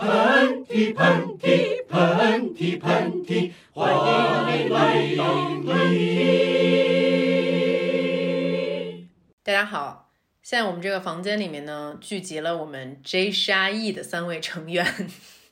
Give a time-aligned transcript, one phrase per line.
[0.00, 5.24] 喷嚏喷嚏喷嚏喷嚏，欢迎来到
[5.60, 6.64] 喷嚏。
[9.42, 10.10] 大家好，
[10.42, 14.86] 现在我们这个房间里面呢，聚集了我们 J 沙 E 的三位成员。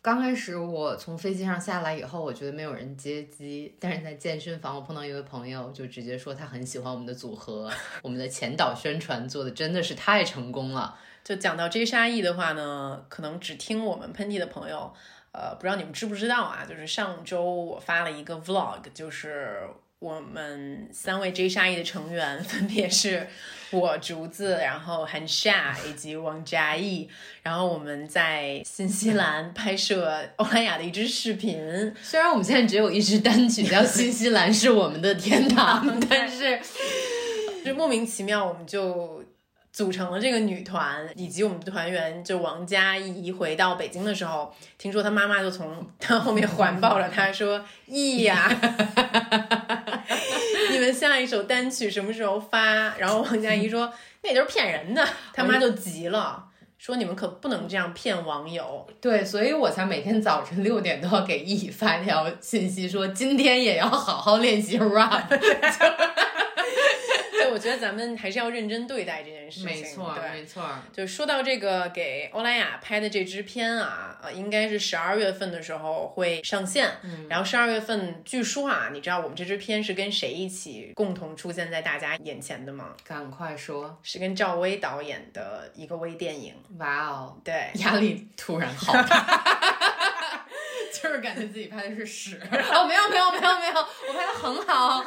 [0.00, 7.70] 刚开始我从飞机上下来以后，我觉得没有人接机，但是在健身房我碰到一位朋友，就直接说他很喜欢我们的组合，
[8.00, 10.98] 我们的前导宣传做的真的是太成功了。
[11.28, 14.90] 就讲到 J 沙 E 的话呢，可能只听我们喷嚏的朋友，
[15.32, 16.64] 呃，不知道你们知不知道啊？
[16.66, 19.58] 就是上周我发了一个 Vlog，就是
[19.98, 23.28] 我们三位 J 沙 E 的成员分别是
[23.72, 27.06] 我竹子，然后韩夏以及王嘉译，
[27.42, 31.94] 然后我们在新西兰拍摄欧莱雅的一支视频。
[32.02, 36.58] 虽然我们现在只有一支单曲叫《新西兰是我们的天堂》， 但是
[37.62, 39.22] 就莫名其妙我们就。
[39.78, 48.50] 组成了这个女团，以及我们的团员就王嘉怡回到北京的时候，听说她妈妈就从她后面环抱着她说：“艺呀，
[50.72, 53.92] 你们下一首单曲什么时候发？”然后王嘉怡说
[54.24, 65.22] ：“那都是骗人的。”他妈就急了，说：“你们可不能这样骗网友。”对，所以我才每天早晨六点都要给易发条信息，说今天也要好好练习 rap。
[67.58, 69.66] 我觉得咱们还是要认真对待这件事情。
[69.66, 70.64] 没错，对，没错。
[70.92, 76.88] 就说到这个给欧莱雅拍的这支片啊，呃，应该是十二月份的时候会上线。
[77.02, 82.94] 嗯，然后十二月份，据说啊，你知道我们这支片是跟谁一起共同出现在大家眼前的吗？
[83.04, 86.54] 赶快说，是跟赵薇导演的一个微电影。
[86.78, 89.66] 哇哦，对，压力突然好大。
[91.02, 92.40] 就是感觉自己拍的是屎
[92.72, 93.74] 哦，没有没有没有没有，
[94.08, 95.04] 我拍的很好。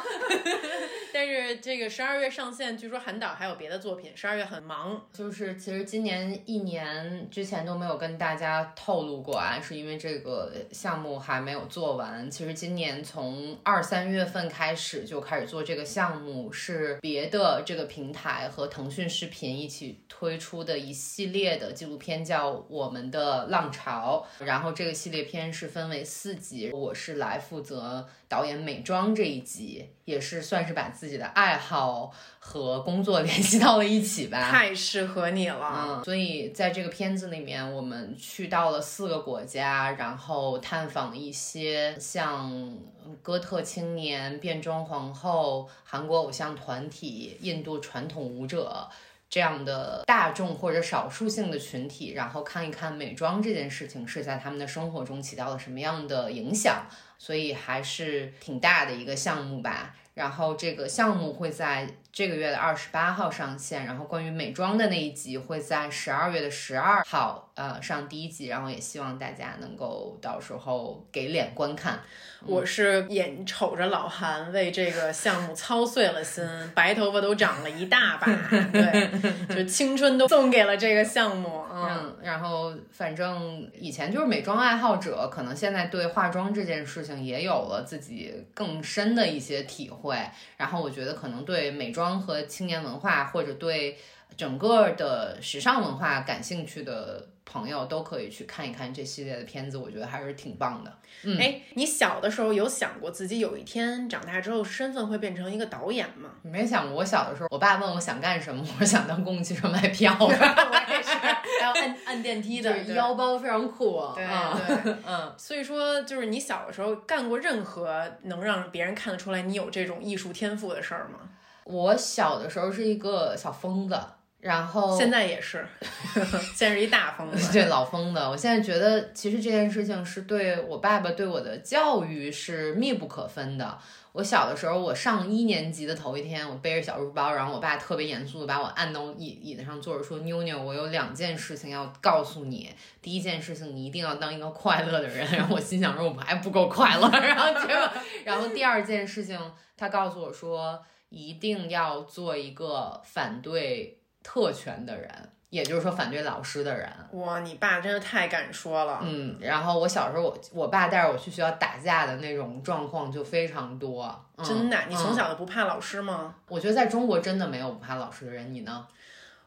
[1.12, 5.00] 但是这个十二月上线，据说韩导还有别的作品，十二月很忙。
[5.12, 12.28] 就是其实今年一年之前都没有跟大家透露过啊，是因为这个项目还没有做完。
[12.30, 24.26] 其实今年从二三月份开始就开始做这个项目，是别的这个平台和腾讯视频一起推出的一系列的纪录片，叫《我们的浪潮》。
[24.44, 25.92] 然后这个系列片是分。
[25.92, 34.50] 为四集，我是来负责导演美妆这一集，也是算是把自己的爱好和工作 联系到了一起吧。
[34.50, 42.74] 太适合你了，嗯，所以在这个片子里面，我们去到了四个国家，然后探访一些像
[43.20, 48.88] 哥特青年、变装皇后、韩国偶像团体、印度传统舞者。
[49.34, 56.84] 这样的大众或者少数性的群体，然后看一看美妆这件事情是在他们的生活中起到了什么样的影响，
[57.22, 59.94] 所以还是挺大的一个项目吧。
[60.14, 72.00] 然后这个项目会在这个月的二十八号上线，然后关于美妆的那一集会在十二月的十二号呃上第一集，然后也希望大家能够到时候给脸观看。
[72.44, 78.26] 我是眼瞅着老韩为这个项目操碎了心，白头发都长了一大把，
[78.72, 81.62] 对，就青春都送给了这个项目。
[81.72, 90.18] 嗯，然后反正以前就是美妆爱好者，可能现在对化妆这件事情也有了自己更深的一些体会。
[90.56, 93.98] 然后我觉得可能对美妆和青年文化，或者对
[94.36, 97.28] 整个的时尚文化感兴趣的。
[97.44, 100.98] 朋友都可以去看一看这系列的片子，我觉得还是挺棒的。
[101.24, 106.30] 嗯，哎，你小的时候有想过自己有一天长大之后身份会变成一个导演吗？
[106.40, 106.98] 没想过。
[106.98, 110.24] 我小的时候，我爸问我想干什么，我想当公共汽车卖票的。
[110.26, 114.00] 我也是，还要按按电梯的，腰包非常酷。
[114.14, 115.34] 对对，嗯。
[115.36, 121.18] 所以说，就是你小的时候干过任何能让别人看得出来你有这种艺术天赋的事儿吗？
[121.64, 123.98] 我小的时候是一个小疯子。
[124.42, 125.64] 然后现在也是，
[126.52, 128.18] 现在是一大疯子，对老疯子。
[128.18, 133.78] 我现在觉得，其实这件事情是对我爸爸对我的教育是密不可分的。
[134.10, 142.68] 我小的时候，我上一年级的头一天，我背着小书包，然后我爸特别严肃的把我按到椅椅子上坐着，说：“妞妞，我有两件事情要告诉你。
[143.00, 145.24] 第一件事情，你一定要当一个快乐的人。
[145.30, 147.08] ”然后我心想说：“我还不够快乐。
[147.22, 147.88] ”然后结果，
[148.24, 149.38] 然后第二件事情，
[149.76, 150.82] 他告诉我说
[151.12, 155.10] ：“一定要做一个反对。”特权的人，
[155.50, 156.88] 也就是说反对老师的人。
[157.10, 159.00] 哇，你爸真的太敢说了。
[159.02, 164.24] 嗯，然后我小时候，我我爸带着我去学校打架的那种状况就非常多。
[164.44, 166.36] 真的，你从小就不怕老师吗？
[166.46, 168.54] 我觉得在中国真的没有不怕老师的人。
[168.54, 168.86] 你呢？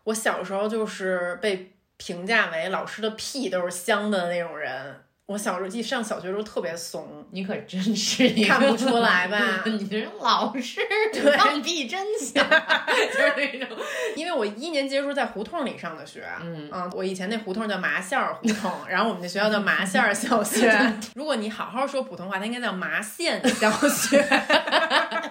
[0.03, 5.04] 我小时候就是被评价为老师的屁都是香的那种人。
[5.27, 10.79] 我小时候一上小学的时候特别怂，你可真是一个看不出来吧 你这老实
[11.11, 13.75] 对放屁真响， 就是那种。
[14.15, 20.93] 因为我一年级的时候在胡同里上的学，嗯啊，我以前那胡同叫麻线儿胡同，然后我们那学校叫麻线儿小学。
[21.15, 24.21] 如果你好好说普通话，它应该叫麻线小学，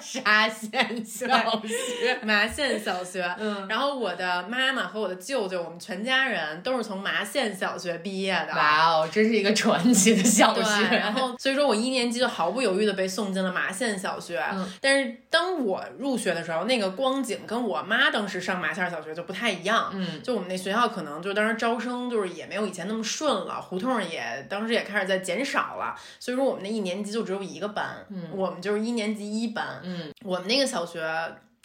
[0.00, 1.26] 沙县小
[1.62, 3.22] 学，麻线小学。
[3.38, 8.54] 嗯，然后我的妈妈和我的舅舅，我们全家人都是从麻线小学毕业的。
[8.56, 10.96] 哇哦，真是一个传奇的小，学。
[10.96, 14.42] 然后 所以说我一年级就毫不犹豫的被送进了麻县小学。
[14.52, 19.90] 嗯但是当我入学的时候，那个光景跟我妈当时上麻县小学就不太一样。
[19.92, 29.80] 嗯就我们那学校可能就当时招生就是也没有以前那么顺了，胡同也当时也开始在减少了，所以说我们那一年级就只有一个班，嗯我们就是一年级一班。
[29.82, 31.02] 嗯，我们那个小学，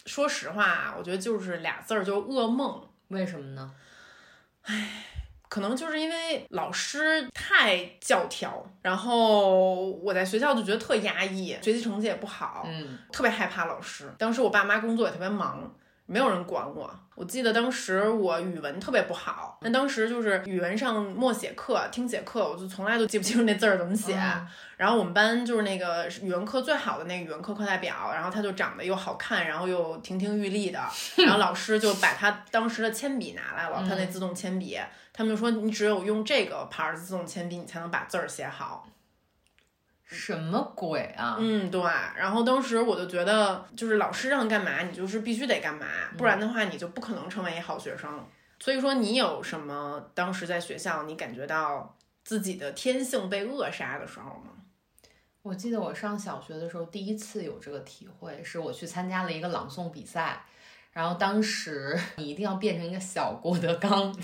[0.06, 2.82] 说实话啊，我觉得就是俩字儿，就是噩梦。
[3.08, 3.70] 为什么呢？
[5.50, 14.08] 可能就是因为老师太教条，然后我在学校就觉得特压抑，学习成绩也不好，嗯特别害怕老师。
[14.16, 15.70] 当时我爸妈工作也特别忙，
[16.06, 16.88] 没有人管我。
[17.16, 24.14] 我记得当时我语文特别不好，那当时就是语文上默写课、听写课，我就从来都记不清楚那字儿怎么写。
[24.14, 24.46] 嗯
[24.80, 30.80] 然后我们班就是那个语文课最好的那个语文课课代表，然后他就长得又好看，然后又亭亭玉立的，
[31.22, 34.78] 然后老师就把他当时的铅笔拿来了，他那自动铅笔，
[35.12, 38.88] 他们就说你只有用这个牌儿的自动铅笔，你才能把字儿写好。
[40.04, 41.36] 什么鬼啊？
[41.38, 41.80] 嗯，对。
[42.16, 45.86] 然后当时我就觉得，就是老师让干嘛，你就是必须得干嘛，
[46.18, 48.26] 不然的话你就不可能成为一好学生。
[48.58, 54.52] 所以说，你有什么当时在学校你感觉到自己的天性被扼杀的时候吗？
[55.42, 60.44] 我记得我上小学的时候，第一次有这个体会，是我去参加了一个朗诵比赛。
[60.92, 64.12] 然后当时 你一定要变成一个小郭德纲，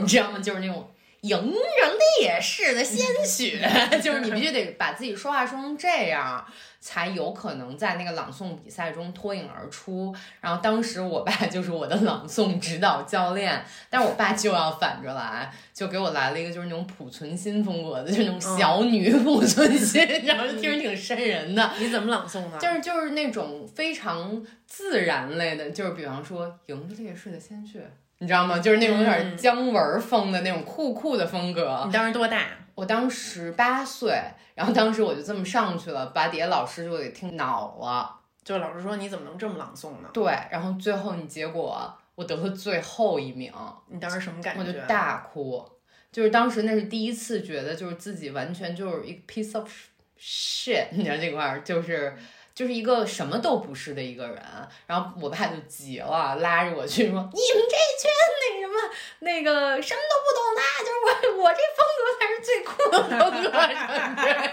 [0.00, 0.38] 你知道吗？
[0.40, 0.88] 就是那种
[1.22, 3.68] 迎着烈士的鲜血，
[4.02, 6.46] 就是你必须得把自己说话说成这样，
[6.80, 10.14] 才有可能在那个朗诵比赛中脱颖而出。
[10.40, 21.68] 然后当时我爸就是我的朗诵指导教练， 但是我爸就要反着来，就给我来了一个就是那种濮存昕风格的，就是那种小女濮存昕，然后就听着挺瘆人的。
[21.78, 22.58] 你怎么朗诵呢？
[22.60, 28.58] 就是就是那种非常自然类的，就是比方说迎着烈士的鲜血，你知道吗？
[28.58, 31.82] 就是那种有点姜文风的那种酷酷的风格。
[31.86, 32.46] 你当时多大？
[32.74, 34.20] 我当时八岁，
[34.54, 38.14] 然后当时我就这么上去了，把底下老师就给听恼了。
[38.44, 40.08] 就老师说你怎么能这么朗诵呢？
[40.12, 43.52] 对，然后最后你结果我得了最后一名，
[43.88, 44.60] 你当时什么感觉？
[44.60, 45.64] 我就大哭。
[46.10, 49.70] 就是当时那是第一次觉得，就是自己完全就是一个 piece of
[50.18, 52.16] shit，你知道这块儿就是
[52.58, 54.42] 就是一个什么都不是的一个人。
[54.88, 58.10] 然后我爸就急了，拉着我去说：“你们这群
[58.40, 58.74] 那什么
[59.20, 63.48] 那个什么都不懂的，就是我我这风格才是最酷的风格。
[63.48, 64.50] 什么之类的”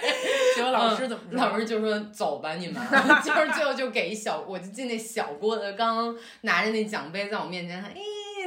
[0.56, 1.40] 结果老师怎么说？
[1.40, 2.80] 老师就说走吧你们，
[3.26, 7.96] 就是最后就给一小，我就进那小郭德纲拿着那奖杯在我面前，哎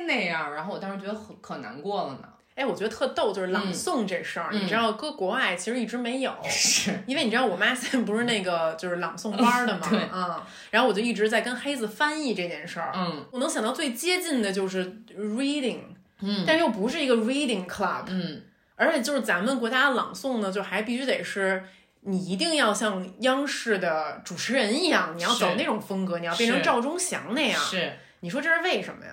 [0.07, 2.29] 那样，然后我当时觉得很可难过了呢。
[2.59, 6.35] 哎，我觉得特逗，就是朗诵这事儿，嗯你知道，搁国外其实一直没有。
[6.49, 12.93] 是，因为你知道我妈现在不是那个就是朗诵班儿的 嘛，对啊、然后我就一直在跟黑子翻译这件事儿。
[12.97, 14.85] 嗯我能想到最接近的就是
[15.17, 15.81] reading，
[16.21, 18.43] 嗯但又不是一个 reading club，嗯
[18.75, 21.65] 而且就是咱们国家的朗诵呢，就还必须得是
[22.03, 27.61] 你一定要像央视的主持人一样，你要走那种风格，你要变成赵忠祥那样。
[27.61, 29.13] 是，你说这是为什么呀？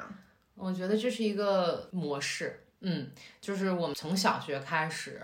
[0.56, 3.10] 我觉得这是一个模式，嗯，
[3.42, 5.20] 就是我们从小学开始，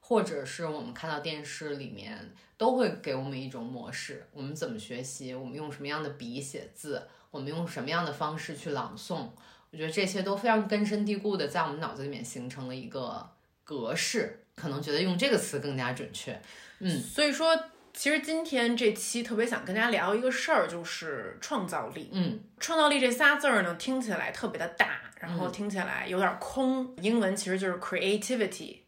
[0.00, 9.30] 或者是我们看到电视里面都会给我们一种模式，我们怎么学习，我们用什么样的笔写字，我们用什么样的方式去朗诵，
[9.70, 13.26] 我觉得这些都非常根深蒂固的在我们脑子里面形成了一个
[13.64, 16.38] 格式，可能觉得用这个词更加准确，
[16.80, 17.00] 嗯。
[17.00, 17.58] 所以说，
[17.94, 22.10] 其实今天这期特别想跟大家聊一个事儿，就是创造力。
[22.12, 22.40] 嗯。
[22.60, 26.94] 创造力这仨字儿呢，听起来特别的大，然后听起来有点空。
[27.02, 28.78] 英文其实就是 creativity。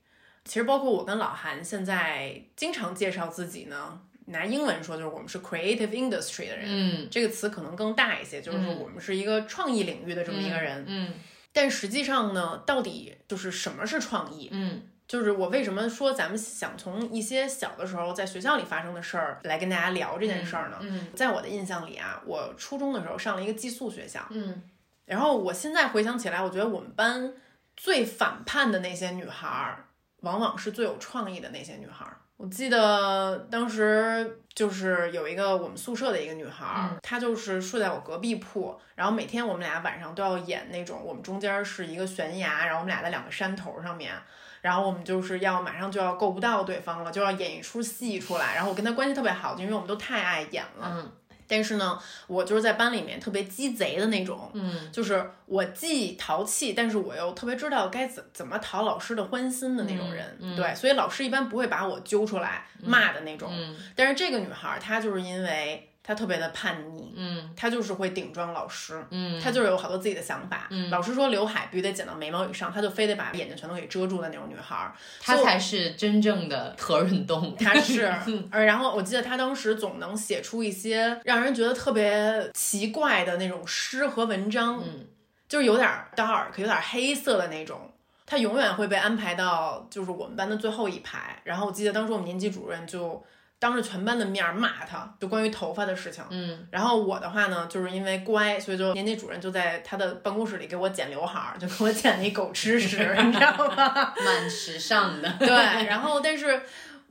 [0.45, 6.67] 其实包括我跟老韩现在经常介绍自己呢，拿英文说就是我们是 creative industry 的人。
[6.67, 10.85] 嗯这个词可能更大一些，就是说我们是一个创意领域的这么一个人。
[10.87, 11.15] 嗯
[11.53, 14.49] 但实际上呢，到底就是什么是创意？
[14.53, 20.79] 嗯就是我为什么说咱们想从一些小的时候在学校里发生的事儿来跟大家聊这件事儿呢？
[20.83, 24.63] 嗯在我的印象里啊，我初中的时候上了一个寄宿学校，嗯
[25.11, 27.35] 然后我现在回想起来，我觉得我们班
[27.77, 29.87] 最反叛的那些女孩儿，
[30.21, 32.17] 往往是最有创意的那些女孩儿。
[32.37, 44.15] 我记得当时就是有一个我们宿舍的一个女孩儿，她就是睡在我隔壁铺，然后每天我们俩晚上都要演那种我们中间是一个悬崖，然后我们俩在两个山头上面，
[44.61, 48.55] 然后我们就是要马上就要够不到对方了，就要演一出戏出来。
[48.55, 50.93] 然后我跟她关系特别好，就因为我们都太爱演了。
[50.95, 51.13] 嗯
[51.51, 60.25] 但是呢，我就是在班里面特别鸡贼的那种，嗯就是我既淘气，但是我又特别知道该怎怎么讨老师的欢心的那种人。
[60.41, 63.51] 嗯嗯对，所以老师一般不会把我揪出来骂的那种。
[63.53, 69.05] 嗯但是这个女孩儿，她就是因为她特别的叛逆，嗯她就是会顶撞老师。
[69.11, 74.93] 嗯，她就是有好多自己的想法，嗯老师说刘海必须得剪到眉毛以上，她就非得把眼睛全都给遮住的那种女孩儿。
[75.21, 77.55] 她才是真正的何润东。
[77.57, 78.13] 她是，
[78.51, 85.07] 呃，然后我记得她当时总能写出一些让人觉得特别奇怪的那种诗和文章，嗯
[85.49, 87.91] 就是有点 dark，有点黑色的那种。
[88.25, 91.41] 他永远会被安排到就是我们班的最后一排。
[91.43, 93.21] 然后我记得当时我们年级主任就
[93.61, 96.25] 当着全班的面儿骂他，就关于头发的事情。
[96.31, 104.15] 嗯然后我的话呢，就是因为乖，所以就年级主任就在他的办公室里给我剪刘海儿，就给我剪了一狗吃屎，你知道吗？
[104.25, 105.31] 蛮时尚的。
[105.39, 105.49] 对，
[105.85, 106.63] 然后但是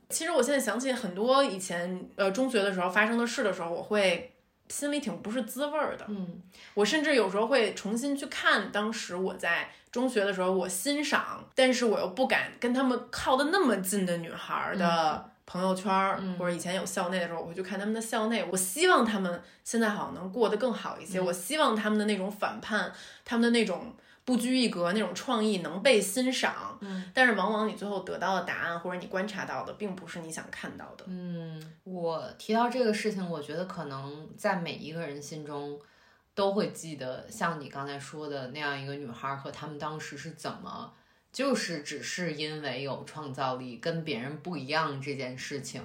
[0.08, 4.34] 其实我现在想起很多以前呃中学的时候发生的事的时候，我会
[4.68, 6.04] 心里挺不是滋味儿的。
[6.08, 6.42] 嗯
[6.74, 15.30] 我甚至有时候会重新去看当时我在中学的时候，我欣赏，但是我又不敢跟他们靠得那么近的女孩儿的。
[15.50, 18.48] 朋友圈儿或者以前有校内的时候，我会去看他们的校内。
[18.52, 21.20] 我希望他们现在好像能过得更好一些。
[21.20, 22.92] 我希望他们的那种反叛，
[23.24, 23.92] 他们的那种
[24.24, 26.78] 不拘一格、那种创意能被欣赏。
[26.80, 31.04] 嗯，但是往往你最后得到的答案，或者你观察到的，并不是你想看到的。
[31.08, 35.76] 嗯，我提到这个事情，我觉得可能在每一个人心中
[36.32, 40.92] 都会记得，像你刚才说的那样一个女孩和他们当时是怎么，
[41.32, 45.82] 就是只是因为有创造力，跟别人不一样这件事情。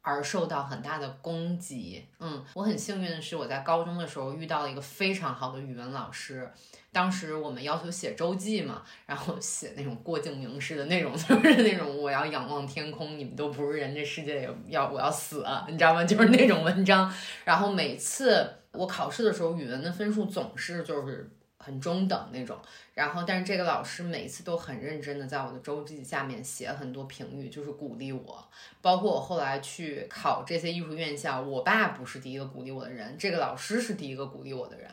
[0.00, 2.02] 而受到很大的攻击。
[2.18, 6.50] 嗯，我很幸运的是，我在高中的时候遇到了一个非常好的语文老师。
[6.90, 16.02] 当时我们要求写周记嘛，然后写那种郭敬明式的那种， 就是那种我要仰望天空，你们都不是人，这世界也要我要死了，你知道吗？
[16.06, 17.12] 就是那种文章。
[17.44, 22.56] 然后每次我考试的时候，语文的分数总是就是很中等那种。
[22.94, 28.48] 然后，但是这个老师每次都很认真的在我的周记下面写很多评语，就是鼓励我。
[28.80, 34.90] 包括我后来去考这些艺术院校，我爸不是第一个鼓励我的人，这个老师是第一个鼓励我的人。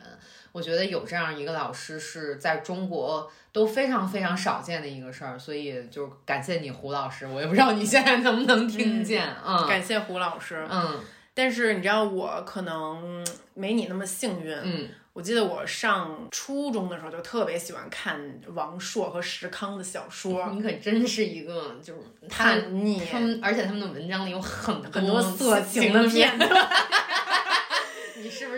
[0.52, 7.26] 我觉得有这样一个老师是在中国都非常非常少见的一个事儿，所以就感谢你胡老师。
[7.26, 10.66] 我也不知道你现在能不能听见，嗯，感谢胡老师。
[10.70, 11.00] 嗯
[11.34, 14.56] 但是你知道，我可能没你那么幸运。
[14.62, 18.20] 嗯我记得我上初中的时候就特别喜欢看
[18.52, 26.50] 王朔和石康的小说， 你可真是一个就是叛逆，他们，而且他们的文章里有很很多色情情的片段。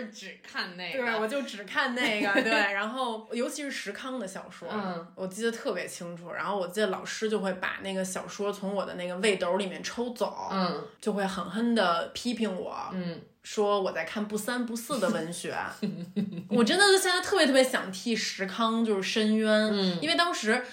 [0.05, 1.03] 只看那个？
[1.03, 6.31] 对，我就只看那个， 对，然后尤其是石康的小说，嗯，我记得特别清楚。
[6.31, 15.55] 然后我记得老师就会把那个小说从我的那个胃斗里面抽走，嗯就会狠狠的批评我，嗯说我在看不三不四的文学。
[16.49, 20.63] 我真的是现在特别特别想替石康就是申冤，嗯因为当时。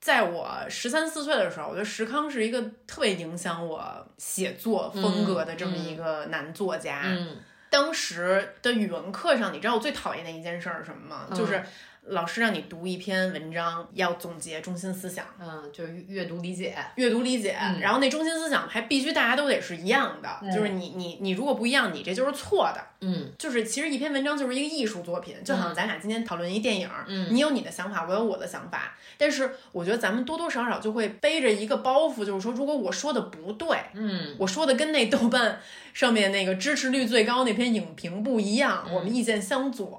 [0.00, 7.04] 在我十三四岁的时候，我觉得石康是一个特别影响我写作风格的这么一个男作家。
[7.04, 7.38] 嗯
[7.74, 11.26] 当时的语文课上，你知道我最讨厌的一件事是什么吗？
[11.34, 11.60] 就是
[12.06, 16.76] 老师让你读一篇文章，要总结中心思想、嗯，就是阅读理解。
[16.96, 22.80] 阅读理解，嗯然后那中心思想还必须大家都得是一样的，嗯就是你你你如果不一样，你这就是错的。
[23.00, 35.58] 嗯就是其实一篇文章就是一个艺术作品，就好像咱俩今天讨论一电影，嗯你有你的想法，我有我的想法，但是我觉得咱们多多少少就会背着一个包袱，就是说如果我说的不对，嗯我说的跟那豆瓣
[35.94, 39.98] 上面那个支持率最高那篇影评不一样，我们意见相左，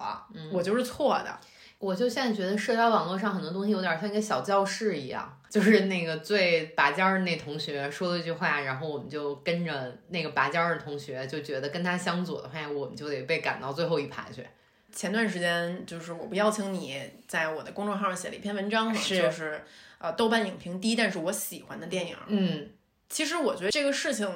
[0.52, 1.40] 我就是错的。
[1.86, 14.44] 我就现在觉得社交网络上很多东西有点像一个小教室一样，就是那个最拔尖儿的那同学说了一句话，然后我们就跟着那个拔尖儿的同学，就觉得跟他相左的话，我们就得被赶到最后一排去。
[14.92, 19.62] 前段时间就是我不邀请你在我的公众号上写了一篇文章嘛，是就是
[20.00, 22.16] 呃豆瓣影评第一，但是我喜欢的电影。
[22.28, 22.68] 嗯
[23.08, 24.28] 其实我觉得这个事情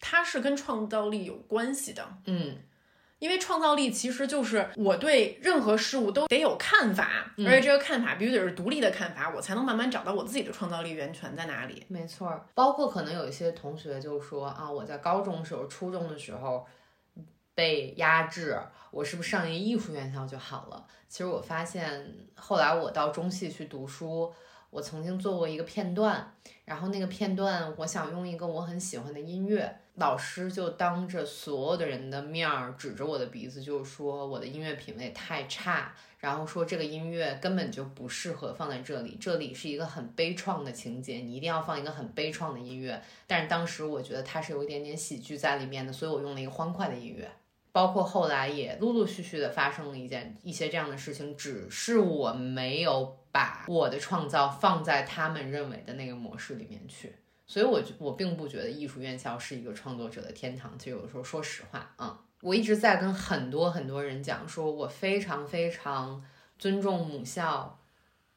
[0.00, 2.04] 它是跟创造力有关系的。
[2.24, 2.56] 嗯
[3.18, 11.84] 因为创造力其实就是我对任何事物都得有看法，嗯而且这个看法必须得是独立的看法，我才能慢慢找到我自己的创造力源泉在哪里。
[11.88, 16.66] 没错儿，包括可能有一些同学就说啊，我在高中时候、初中的时候
[17.54, 20.86] 被压制，我是不是上一个艺术院校就好了？
[21.08, 24.30] 其实我发现，后来我到中戏去读书，
[24.68, 26.34] 我曾经做过一个片段，
[26.66, 43.02] 然后那个片段我想用一个我很喜欢的音乐，老师就当着所有的人的面儿指着我的鼻子就说我的音乐品味太差，然后说这个音乐根本就不适合放在这里，这里是一个很悲怆的情节，你一定要放一个很悲怆的音乐。
[43.26, 47.30] 但是当时我觉得它是有一点点喜剧在里面的，所以我用了一个欢快的音乐。
[47.72, 57.14] 包括后来也陆陆续续的发生了一件一些这样的事情，只是我没有把我的创造放在他们认为的那个模式里面去，
[57.46, 60.76] 所以我我并不觉得艺术院校是一个创作者的天堂。
[60.78, 66.22] 其实有的时候说实话，嗯，我一直在跟很多很多人讲，说我非常非常
[66.58, 67.78] 尊重母校，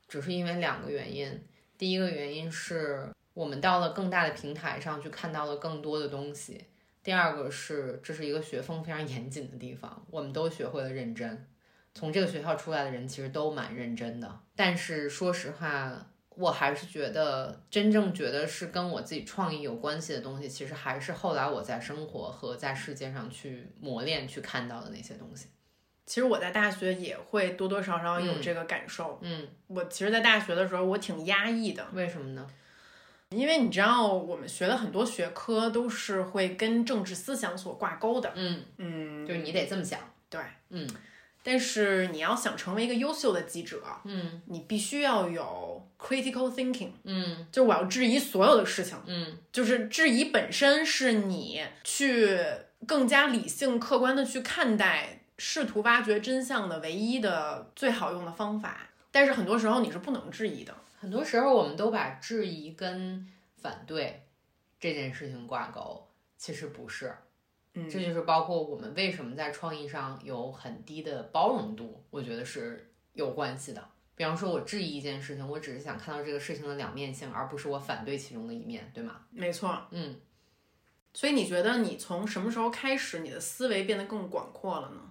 [0.07, 1.43] 只是因为两个原因。
[1.77, 6.65] 第一个原因是我们到了更大的平台上去看到了更多的东西。
[7.01, 11.47] 第二个是，这是一个学风非常严谨的地方，我们都学会了认真。
[11.95, 16.08] 从这个学校出来的人其实都蛮认真的，但是说实话，
[16.39, 25.47] 我还是觉得真正觉得是跟我自己创意有关系的东西，其实还是后来我在生活和在世界上去磨练、去看到的那些东西。
[26.05, 29.19] 其实我在大学也会多多少少有这个感受。
[29.21, 31.85] 嗯，我其实，在大学的时候，我挺压抑的。
[31.91, 32.47] 为什么呢？
[33.31, 38.31] 因为你知道，我们学的很多学科都是会跟政治思想所挂钩的。
[38.35, 39.99] 嗯嗯，就是你得这么想。
[40.29, 40.89] 对，嗯。
[41.41, 46.91] 但是你要想成为一个优秀的记者，嗯，你必须要有 critical thinking。
[47.03, 48.97] 嗯，就是我要质疑所有的事情。
[49.05, 52.39] 嗯，就是质疑本身是你去
[52.85, 58.89] 更加理性、客观的去看待，试图挖掘真相的唯一的最好用的方法。
[59.11, 60.75] 但是很多时候你是不能质疑的。
[60.99, 63.25] 很多时候，我们都把质疑跟
[63.61, 64.23] 反对
[64.79, 66.05] 这件事情挂钩，
[66.37, 67.15] 其实不是。
[67.85, 73.89] 嗯，这就是包括我们为什么在创意上有很低的包容度，我觉得是有关系的。
[74.15, 79.21] 比方说，我质疑一件事情，我只是想看到这个事情的两面性，而不是我反对其中的一面，对吗？
[79.29, 79.81] 没错。
[79.91, 80.19] 嗯。
[81.13, 85.01] 所以你觉得你从什么时候开始，你的思维变得更广阔了呢？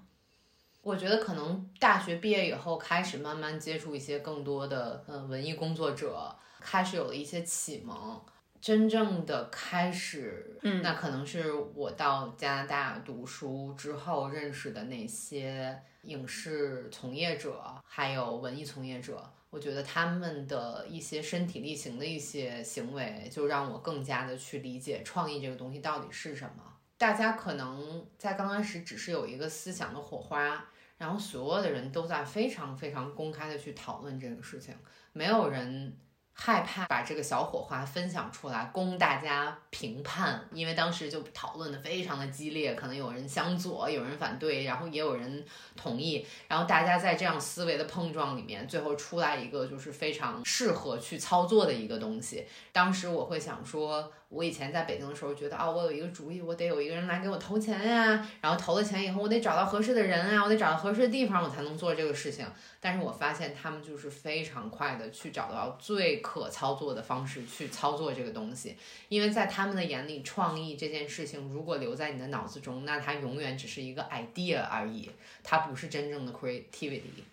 [0.83, 8.23] 我觉得可能大学毕业以后，开始慢慢接触一些更多的呃文艺工作者，开始有了一些启蒙。
[8.61, 19.23] 真正的开始，嗯，那可能是我到加拿大读书之后认识的那些影视从业者，还有文艺从业者。
[19.51, 26.63] 我觉得他们的一些身体力行的一些行为，就让我更加的去理解创意这个东西到底是什么。
[26.99, 30.69] 大家可能在刚开始只是有一个思想的火花。
[30.99, 34.75] 然后所有的人都在非常非常公开的去讨论这个事情，
[35.13, 35.97] 没有人。
[36.41, 45.45] 害怕把这个小火花分享出来供大家评判，因为当时就讨论的非常的激烈，可能有人向左，有人反对，然后也有人
[45.77, 52.47] 同意，然后大家在这样思维的碰撞里面，最后出来一个就是非常适合去操作的一个东西。
[52.73, 62.47] 当时我会想说，我以前在北京的时候觉得啊，我有一个主意，我得有一个人来给我投钱呀，然后投了钱以后，我得找到合适的人啊，我得找到合适的地方，我才能做这个事情。
[62.79, 68.77] 但是我发现他们就是非常快的去找到最可操作的方式去操作这个东西，
[69.09, 75.11] 因为在他们的眼里，创意这件事情如果留在你的脑子中，那它永远只是一个 idea 而已，
[75.43, 77.25] 它不是真正的 creativity，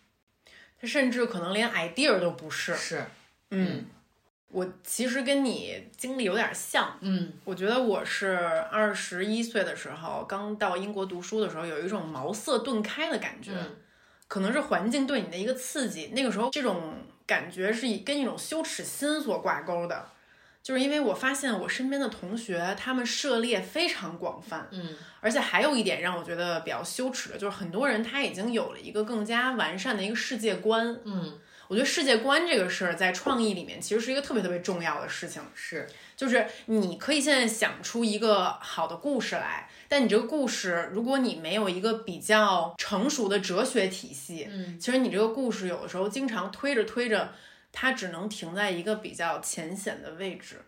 [0.79, 2.73] 它甚至可能连 idea 都不是。
[2.73, 3.05] 是，
[3.51, 3.85] 嗯，
[4.55, 8.37] 我其实跟你经历有点像，嗯，我觉得我是
[8.71, 13.51] 二十一岁的时候刚到英国读书的时候，有一种茅塞顿开的感觉。
[14.27, 16.95] 可能是环境对你的一个刺激，那个时候这种
[17.27, 20.03] 感觉是以跟一种羞耻心所挂钩的，
[20.63, 39.69] 就是因为我发现我身边的同学他们涉猎非常广泛，嗯，而且还有一点让我觉得比较羞耻的，就是很多人他已经有了一个更加完善的一个世界观，嗯，我觉得世界观这个事儿在创意里面其实是一个特别特别重要的事情，是，就是你可以现在想出一个好的故事来。
[39.87, 47.33] 但你这个故事，如果你没有一个比较成熟的哲学体系，嗯，其实你这个故事有的时候经常推着推着，
[47.71, 50.61] 它只能停在一个比较浅显的位置，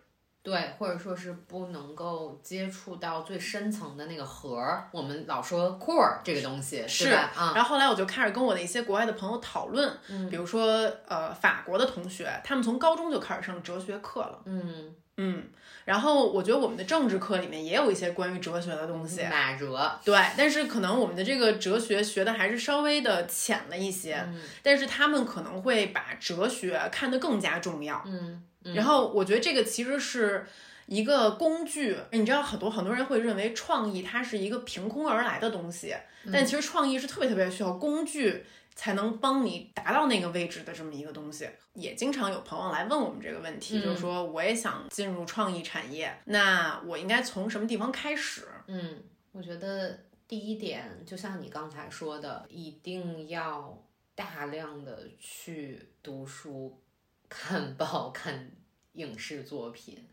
[0.47, 4.87] 对，或者说是不能够接触到最深层的那个核儿。
[4.93, 7.29] 我们老说 core 这个东西，是吧？
[7.35, 15.43] 啊，然后后来我就开始跟我的一些国外的朋友讨论，嗯，比如说呃法国的同学，他们从高中就开始上哲学课了，嗯嗯。
[15.83, 24.21] 然后我觉得我们的政治课里面也有一些关于哲学的东西，马哲对，但是可能我们的这个哲学学的还是稍微的浅了一些，
[24.61, 28.43] 但是他们可能会把哲学看得更加重要，嗯，
[28.75, 30.45] 然后我觉得这个其实是
[30.85, 35.95] 一个工具，你知道很多很多人会认为创意它是一个凭空而来的东西，
[36.31, 38.45] 但其实创意是特别特别需要工具。
[38.79, 41.49] 才能帮你达到那个位置的这么一个东西。
[41.73, 48.47] 也经常有朋友来问我们这个问题，嗯就是说我也想进入创意产业，那我应该从什么地方开始？
[48.67, 49.01] 嗯，
[49.31, 56.79] 我觉得第一点，就像你刚才说的，一定要大量的去读书、
[57.29, 58.51] 看报、看
[58.93, 60.07] 影视作品。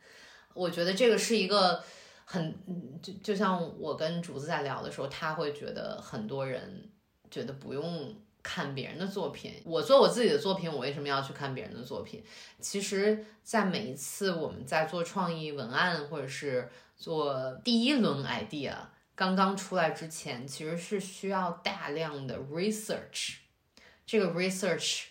[0.53, 1.83] 我觉得这个是一个
[2.25, 2.55] 很，
[3.03, 6.91] 就就像我跟竹子在聊的时候，他会觉得很多人
[7.31, 9.61] 觉得不用看别人的作品。
[9.65, 12.23] 我做我自己的作品，我为什么要去看别人的作品？
[12.61, 18.75] 其实，在每一次我们在做创意文案或者是做第一轮 idea
[19.17, 23.37] 刚刚出来之前，其实是需要大量的 research。
[24.07, 25.07] 这个 research，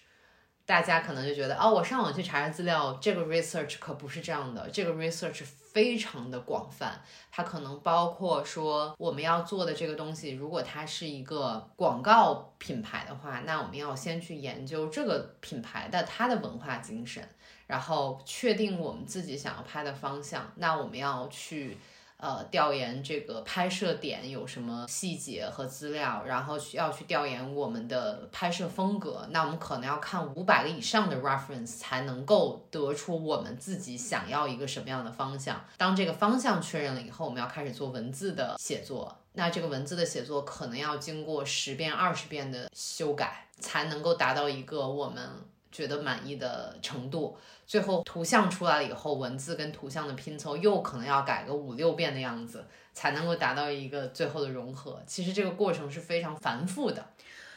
[0.65, 4.69] 大家可能就觉得哦，我上网去查查资料，这个 research 可不是这样的。
[4.69, 17.27] 这个 research 非常的广泛，它可能包括说我们要做的这个东西，如果它是一个广告品牌的话，那我们要先去研究这个品牌的它的文化精神，
[17.67, 20.51] 然后确定我们自己想要拍的方向。
[20.55, 21.77] 那我们要去。
[22.23, 29.27] 呃，调研这个拍摄点有什么细节和资料，然后需要去调研我们的拍摄风格。
[29.31, 35.65] 那我们可能要看五百个以上的 reference 才能够得出我们自己想要一个什么样的方向。
[35.75, 39.13] 当这个方向确认了以后，我们要开始做文字的写作。
[39.33, 45.27] 那这个文字的写作可能要经过十遍、二十遍的修改，才能够达到一个我们
[45.73, 47.37] 觉得满意的程度。
[47.65, 55.01] 最后图像出来了以后，文字跟图像的拼凑又可能要改个五六遍的样子，才能够达到一个最后的融合。
[55.05, 57.05] 其实这个过程是非常繁复的。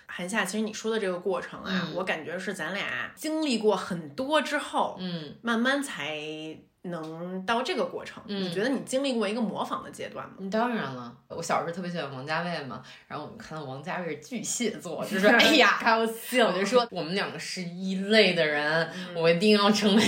[0.06, 6.16] 韩夏，其实你说的这个过程啊，嗯我感觉是咱俩经历过很多之后，嗯，慢慢才
[6.90, 8.22] 能到这个过程。
[8.26, 10.34] 嗯你觉得你经历过一个模仿的阶段吗？
[10.38, 20.02] 嗯当然了，我小时候特别喜欢王家卫嘛，然后我们看到王家卫是巨蟹座，就说 哎呀开玩笑，我就说我们两个是一类的人，我一定要成为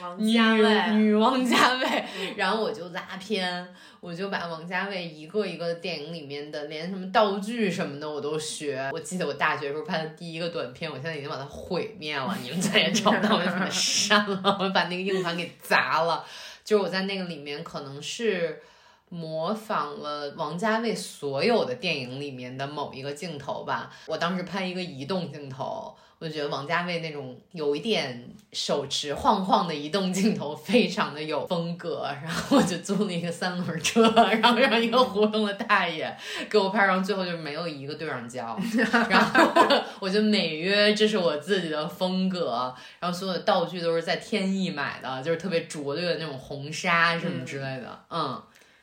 [0.00, 2.04] 王女家卫，女王家卫，
[2.36, 3.66] 然后我就拉片，
[4.00, 8.88] 我就把王家卫一个一个电影里面的，连什么道具什么的我都学。
[8.92, 16.19] 我记得我大学时候拍的第一个短片，我现在已经把它毁灭了，你们再也找不到，我就把它删了，我把那个硬盘给砸了。
[16.64, 18.62] 就是我在那个里面可能是。
[19.10, 23.90] 模仿了王家卫所有的电影里面的某一个镜头吧。
[24.06, 32.08] 我当时拍一个移动镜头，我就觉得王家卫那种有一点手持晃晃的移动镜头非常的有风格。
[32.22, 34.02] 然后我就租了一个三轮车，
[34.40, 36.16] 然后让一个糊弄的大爷
[36.48, 38.56] 给我拍，然后最后就没有一个对上焦。
[39.10, 48.04] 然后我就美约这是我自己的风格，然后所有的道具都是在天意买的，就是特别拙劣的那种红纱什么之类的。
[48.10, 48.40] 嗯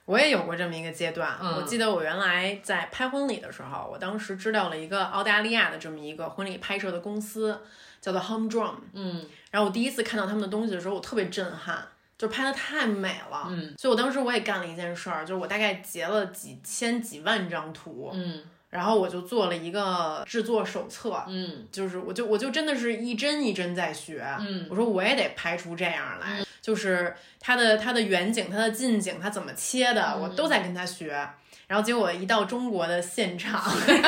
[0.08, 1.38] 我也有过这么一个阶段。
[1.42, 7.62] 嗯我记得我原来在拍婚礼的时候，我当时知道了一个澳大利亚的这么一个婚礼拍摄的公司，
[8.00, 8.76] 叫做 Home Drum。
[8.94, 11.86] 嗯然后我第一次看到他们的东西的时候，我特别震撼，
[12.18, 13.48] 就拍的太美了。
[13.50, 21.22] 嗯所以我当时我也干了一件事儿，就是我大概截了几千几万张图，嗯然后我就做了一个制作手册。
[21.28, 31.18] 嗯就是我就我就真的是一帧一帧在学，嗯我说我也得拍出这样来，就是它的它的远景、它的近景、它怎么切的，嗯我都在跟他学。
[31.66, 34.02] 然后结果一到中国的现场， 噔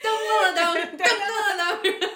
[0.00, 1.04] 噔噔噔噔
[1.58, 2.08] 噔。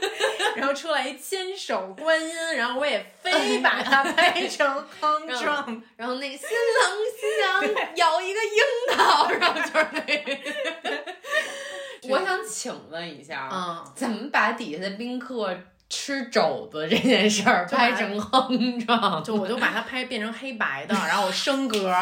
[0.57, 4.67] 然后出来一千手观音，然后我也非把它 拍成
[4.99, 6.49] 后 drum，然后那个新
[6.81, 10.39] 郎新娘咬一个樱桃，然后就是那个。
[12.09, 15.55] 我想请问一下，嗯，怎么把底下的宾客
[15.88, 19.22] 吃肘子这件事儿 拍成哼唱？
[19.25, 21.94] 就我就把它拍变成黑白的，然后我升格。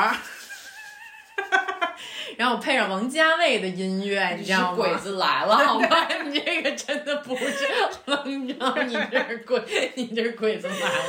[2.37, 4.77] 然后我配上王家卫的音乐，你知道吗？
[4.77, 6.09] 鬼子来了， 好吧？
[6.25, 7.45] 你这个真的不是
[8.07, 11.05] 哼唱，你这是鬼，你这是鬼子来了。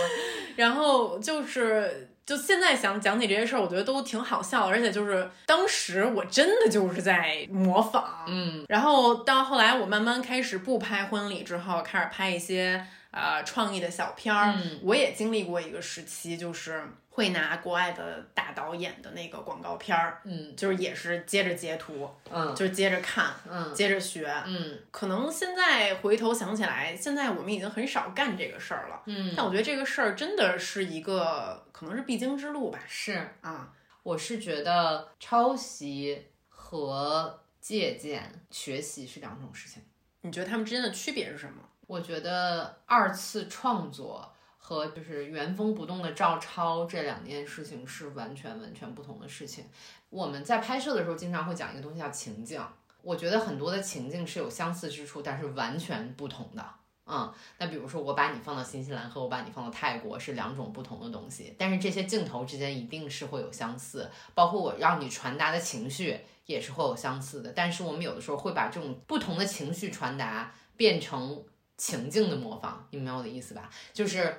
[0.56, 8.66] 然后就是，就现在想讲起这些事儿，我觉得都挺好笑的，而且就是当时我真的就是在模仿，嗯。
[8.68, 14.80] 然后到后来我慢慢开始不拍婚礼之后，开始拍一些呃创意的小片儿，嗯。
[14.82, 16.84] 我也经历过一个时期，就是
[17.16, 29.02] 会拿国外的大导演的那个广告片儿，嗯就是也是接着截图，嗯就是接着看，嗯接着学，嗯可能现在回头想起来，现在我们已经很少干这个事儿了。
[29.06, 32.80] 嗯，但我觉得这个事儿真的是一个可能是必经之路吧。
[32.86, 33.26] 是。
[33.40, 33.72] 啊，
[34.04, 39.82] 我是觉得抄袭和借鉴、学习是两种事情。
[40.20, 41.62] 你觉得他们之间的区别是什么？
[41.88, 44.35] 我觉得二次创作
[44.68, 49.64] 和就是原封不动的照抄这两件事情是完全完全不同的事情。
[50.10, 52.60] 我们在拍摄的时候经常会讲一个东西叫情境。
[53.04, 56.66] 我觉得很多的情境是有相似之处，但是完全不同的。
[57.06, 67.54] 嗯，那比如说我把你放到新西兰和我把你放到泰国是两种不同的东西，但是这些镜头之间一定是会有相似，包括我让你传达的情绪也是会有相似的。
[67.56, 71.44] 但是我们有的时候会把这种不同的情绪传达变成
[71.78, 73.70] 情境的模仿，你明白我的意思吧？
[73.94, 74.36] 就是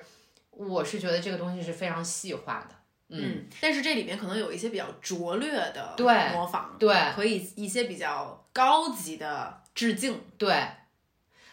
[0.57, 2.75] 我是觉得这个东西是非常细化的。
[3.09, 10.19] 嗯，但是这里面可能有一些比较拙劣的对模仿，对和一一些比较高级的致敬。
[10.37, 10.67] 对，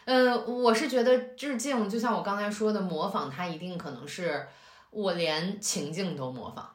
[0.05, 4.49] 呃，我是觉得致敬，就像我刚才说的，模仿它一定可能是
[4.91, 6.69] 我连情境都模仿，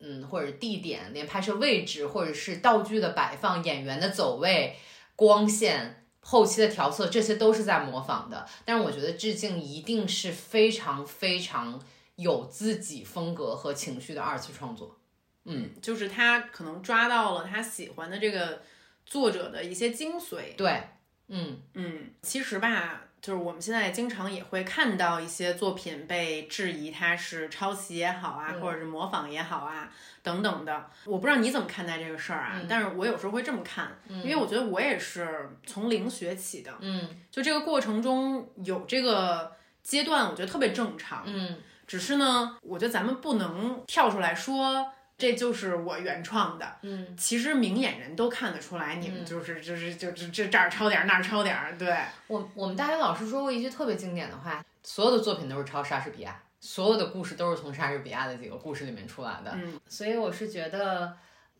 [0.00, 4.76] 嗯，或者地点，连拍摄位置，或者是道具的摆放、演员的走位、
[5.14, 8.44] 光线、后期的调色，这些都是在模仿的。
[8.64, 11.80] 但是我觉得致敬一定是非常非常
[12.16, 14.98] 有自己风格和情绪的二次创作。
[15.44, 18.60] 嗯，就是他可能抓到了他喜欢的这个
[19.04, 20.56] 作者的一些精髓。
[20.56, 20.82] 对，
[21.28, 29.90] 嗯嗯，其实吧，就是我们现在经常也会看到一些作品被质疑它是抄袭也好啊，嗯或者是模仿也好啊，
[30.22, 30.88] 等等的。
[31.04, 41.24] 我不知道你怎么看待这个事儿啊，嗯但是我有时候会这么看，因为我觉得我也是从零学起的，嗯就这个过程中有这个阶段，我觉得特别正常。
[41.26, 46.76] 嗯只是呢，我觉得咱们不能跳出来说这就是我原创的。
[46.82, 59.52] 嗯，其实明眼人都看得出来，你们就是就是就这这这儿抄点儿那儿抄点儿，对，我我们大学老师说过一句特别经典的话：所有的作品都是抄莎士比亚，所有的故事都是从莎士比亚的几个故事里面出来的。
[59.54, 61.16] 嗯，所以我是觉得，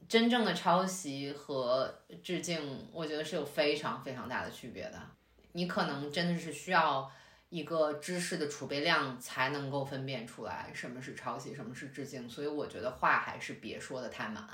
[0.09, 5.01] 真正的抄袭和致敬，我觉得是有非常非常大的区别的。
[5.53, 7.11] 你可能真的是需要
[7.57, 12.29] 一个知识的储备量，才能够分辨出来什么是抄袭，什么是致敬。
[12.29, 14.45] 所以我觉得话还是别说的太满。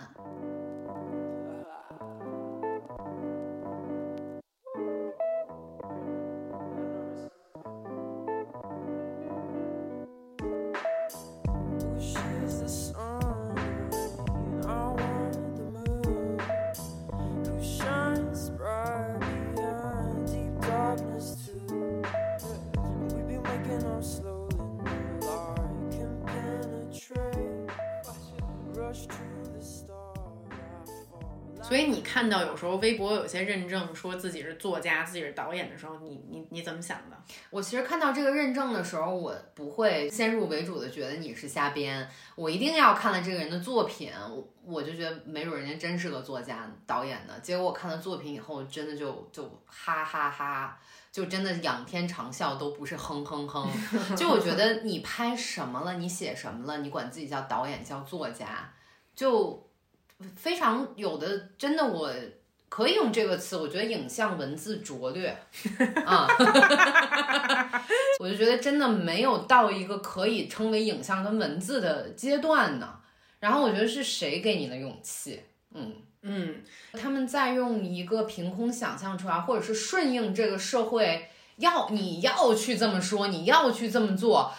[31.72, 37.16] 所以你看到有时候微博有些认证说自己是作家、自己是导演的时候，你你你怎么想的？
[37.48, 47.32] 我其实看到这个认证的时候，我不会先入为主的觉得你是瞎编，我一定要看了这个人的作品，我我就觉得没准人家真是个作家、导演呢。
[47.42, 50.78] 结果我看了作品以后，真的就就哈哈哈，
[51.10, 53.66] 就真的仰天长啸，都不是哼哼哼。
[54.14, 58.70] 就我觉得你拍什么了，你写什么了，你管自己叫导演叫作家，
[59.14, 59.66] 就
[60.36, 62.10] 非常有的真的我。
[62.68, 65.28] 可以用这个词，我觉得影像文字拙劣，
[66.06, 66.26] 啊，
[68.18, 72.94] 我就觉得真的没有到一个可以称为影像跟文字的阶段呢。
[73.40, 75.38] 然后我觉得是谁给你的勇气？
[75.74, 76.62] 嗯，嗯，
[76.94, 84.50] 他们在用一个凭空想象出来，或者是顺应这个社会要你要去这么说，你要去这么做，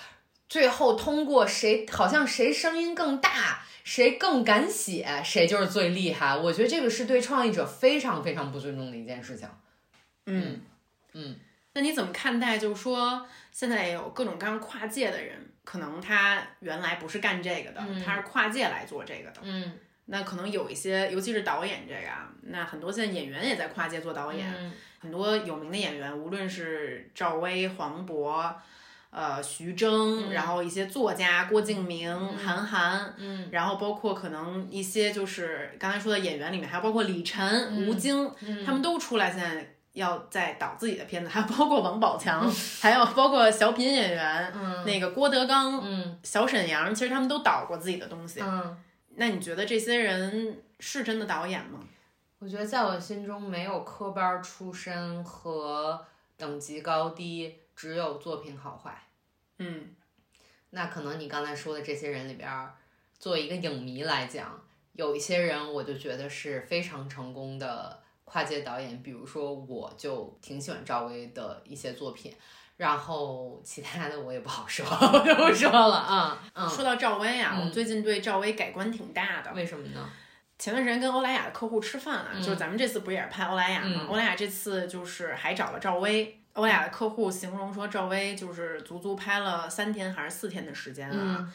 [0.49, 6.35] 最后通过谁好像谁声音更大，谁更敢写，谁就是最厉害。
[6.37, 9.47] 我觉得这个是对创意者非常非常不尊重的一件事情。
[10.25, 10.61] 嗯
[11.13, 11.35] 嗯，
[11.73, 12.57] 那你怎么看待？
[12.57, 19.41] 就是说，现在有各种各样跨界的人，可能他原来不是干这个的，他是跨界来做这个的。
[19.43, 24.53] 嗯那可能有一些，尤其是导演这个啊，那很多现在演员也在跨界做导演。
[24.55, 28.53] 嗯很多有名的演员，无论是赵薇、黄渤，
[29.13, 33.47] 呃，徐峥，然后一些作家郭敬明、韩寒，嗯。
[33.51, 38.27] 然后包括可能一些就是刚才说的演员里面，还有包括李晨、吴京，
[38.65, 44.83] 他们都出来现在要在导自己的片子，还有包括王宝强， 还有包括小品演员，嗯。
[44.83, 46.19] 那个郭德纲、嗯。
[46.23, 48.41] 小沈阳，其实他们都导过自己的东西。
[48.41, 48.75] 嗯。
[49.15, 51.79] 那你觉得这些人是真的导演吗？
[52.39, 56.03] 我觉得在我心中没有科班出身和
[56.35, 59.07] 等级高低，只有作品好坏。
[59.59, 59.95] 嗯
[60.71, 62.75] 那可能你刚才说的这些人里边儿，
[63.19, 64.59] 作为一个影迷来讲，
[64.93, 72.35] 有一些人我就觉得是非常成功的跨界导演，比如说我就挺喜欢赵薇的一些作品，
[72.77, 76.43] 然后其他的我也不好说，我就不说了啊。
[76.55, 79.53] 嗯，说到赵薇啊，嗯我最近对赵薇改观挺大的。
[79.53, 80.09] 为什么呢？
[80.57, 84.01] 前段时间跟欧莱雅的客户吃饭啊，就是咱们这次不是也是拍欧莱雅吗？
[84.01, 86.39] 嗯欧莱雅这次就是还找了赵薇。
[86.53, 91.37] 欧莱雅的客户形容说，赵薇就是足足拍了三天还是四天的时间啊。
[91.39, 91.53] 嗯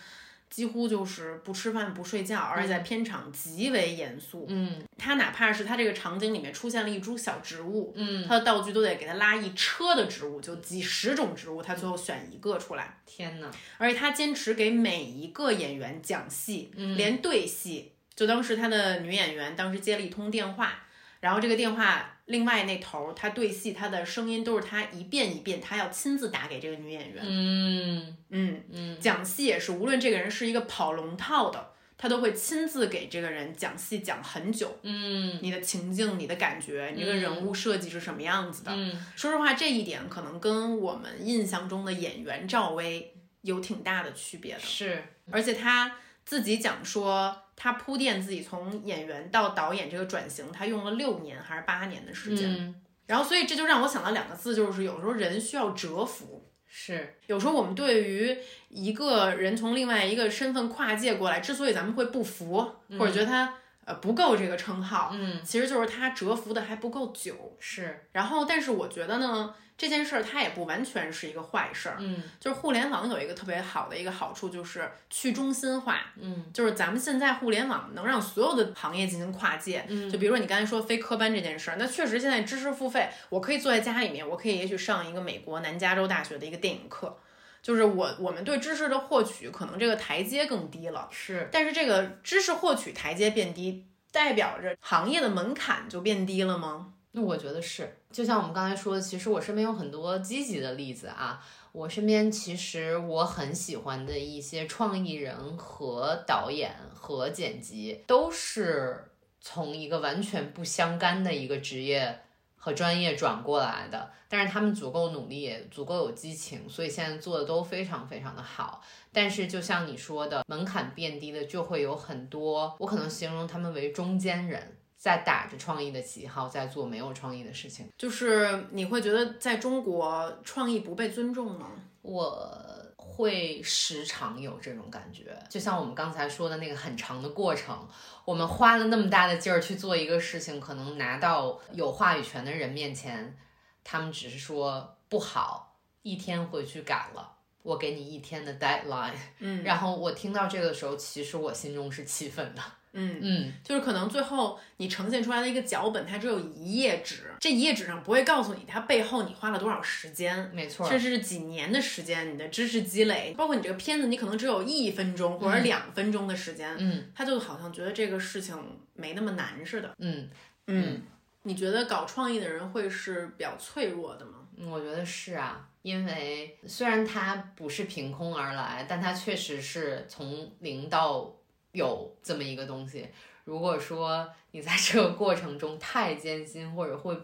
[0.50, 4.46] 几乎就是不吃饭不睡觉，而且在片场极为严肃。
[4.48, 12.96] 嗯他哪怕是他这个场景里面出现了一株小植物，嗯，他的道具都得给他拉一车的植物，就几十种植物，他最后选一个出来。
[13.04, 17.92] 天哪，而且他坚持给每一个演员讲戏，连对戏。
[18.16, 20.87] 就当时他的女演员当时接了一通电话，
[21.20, 27.22] 然后这个电话另外那头他对戏，他的声音都是他一遍一遍，他要亲自打给这个女演员。
[27.24, 34.78] 嗯嗯嗯讲戏也是，无论这个人是一个跑龙套的，他都会亲自给这个人讲戏讲很久。
[34.83, 38.70] 嗯你的情境、你的感觉、你这个人物设计是什么样子的？
[38.72, 44.61] 嗯说实话，这一点可能跟我们印象中的演员赵薇有挺大的区别的。
[44.61, 45.96] 是，而且他
[46.28, 52.54] 自己讲说，他铺垫自己从演员到导演这个转型，他用了六年还是八年的时间。
[52.54, 52.74] 嗯
[53.06, 56.44] 然后，所以这就让我想到两个字，就是有时候人需要蛰伏。
[56.66, 58.36] 是，有时候我们对于
[58.68, 63.54] 一个人从另外一个身份跨界过来，之所以咱们会不服，或者觉得他
[63.86, 67.56] 呃不够这个称号，嗯其实就是他蛰伏的还不够久。
[67.58, 71.96] 是，然后，但是我觉得呢，这件事儿它也不完全是一个坏事儿。
[72.00, 76.00] 嗯就是互联网有一个特别好的一个好处，就是去中心化。
[76.20, 79.86] 嗯就是咱们现在互联网能让所有的行业进行跨界。
[79.88, 87.16] 嗯就比如说你刚才说非科班这件事儿，那确实现在知识付费，我可以坐在家里面，我可以也许上一个美国南加州大学的一个电影课。
[87.60, 91.08] 就是我我们对知识的获取，可能这个台阶更低了。
[91.12, 96.94] 是，但是这个知识获取台阶变低，代表着行业的门槛就变低了吗？
[97.12, 101.42] 那我觉得是，就像我们刚才说的，其实我身边有很多积极的例子啊。
[101.73, 112.21] 我身边其实我很喜欢的一些创意人和导演和剪辑，都是从一个完全不相干的一个职业
[112.57, 114.11] 和专业转过来的。
[114.31, 118.83] 但是他们足够努力，也足够有激情，所以现在做的都非常非常的好。
[119.12, 124.77] 但是就像你说的，门槛变低的就会有很多，我可能形容他们为中间人。
[124.98, 127.88] 在打着创意的旗号，在做没有创意的事情。
[127.96, 131.70] 就是你会觉得在中国创意不被尊重吗？
[132.02, 132.52] 我
[132.96, 137.87] 会时常有这种感觉，就像我们刚才说的那个很长的过程，
[138.24, 143.37] 我们花了那么大的劲儿去做一个事情，可能拿到有话语权的人面前，
[143.84, 147.37] 他们只是说不好，一天回去改了。
[147.62, 152.62] 我给你一天的 deadline，嗯然后我听到这个时候，其实我心中是气愤的。
[152.92, 153.18] 嗯。
[153.20, 167.05] 嗯，就是可能最后你呈现出来的一个脚本，它只有一页纸，这一页纸上不会告诉你它背后你花了多少时间，没错，甚至是几年的时间，你的知识积累，包括你这个片子，你可能只有一分钟或者两分钟的时间，嗯。
[167.14, 168.57] 他就好像觉得这个事情
[168.94, 169.94] 没那么难似的。
[169.98, 170.29] 嗯。
[170.66, 171.03] 嗯，
[171.44, 174.33] 你觉得搞创意的人会是比较脆弱的吗？
[174.57, 181.33] 嗯，我觉得是啊，因为虽然它不是凭空而来，但它确实是从零到
[181.72, 183.09] 有这么一个东西。
[183.44, 187.16] 如果说你在这个过程中太艰辛， 或者会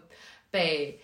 [0.49, 0.99] 被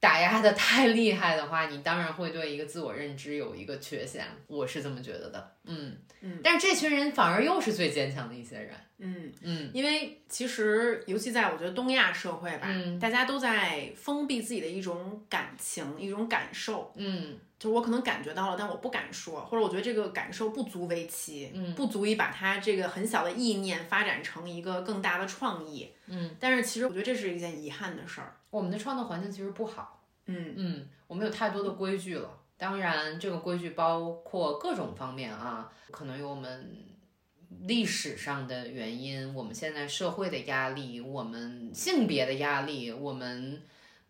[0.00, 4.26] 打压的太厉害的话，你当然会对一个自我认知有一个缺陷。
[4.48, 5.96] 我是这么觉得的，嗯。
[6.22, 6.40] 嗯。
[6.42, 9.70] 但是这群人反而又是最坚强的一些人，嗯，嗯。
[9.72, 12.98] 因为其实尤其在我觉得东亚社会吧，嗯。
[12.98, 16.92] 大家都在封闭自己的一种感情、一种感受。
[16.96, 25.92] 嗯就是我可能感觉到了，但我不敢说，或者我觉得这个感受不足为奇，嗯不足以把它这个很小的意念发展成一个更大的创意。
[26.08, 28.34] 嗯，但是其实我觉得这是一件遗憾的事儿。
[28.50, 30.02] 我们的创作环境其实不好。
[30.26, 32.28] 嗯嗯，我们有太多的规矩了。
[32.56, 36.76] 当然，这个规矩包括各种方面啊，可能有我们
[37.60, 43.62] 历史上的原因，我们现在社会的压力，我们性别的压力，我们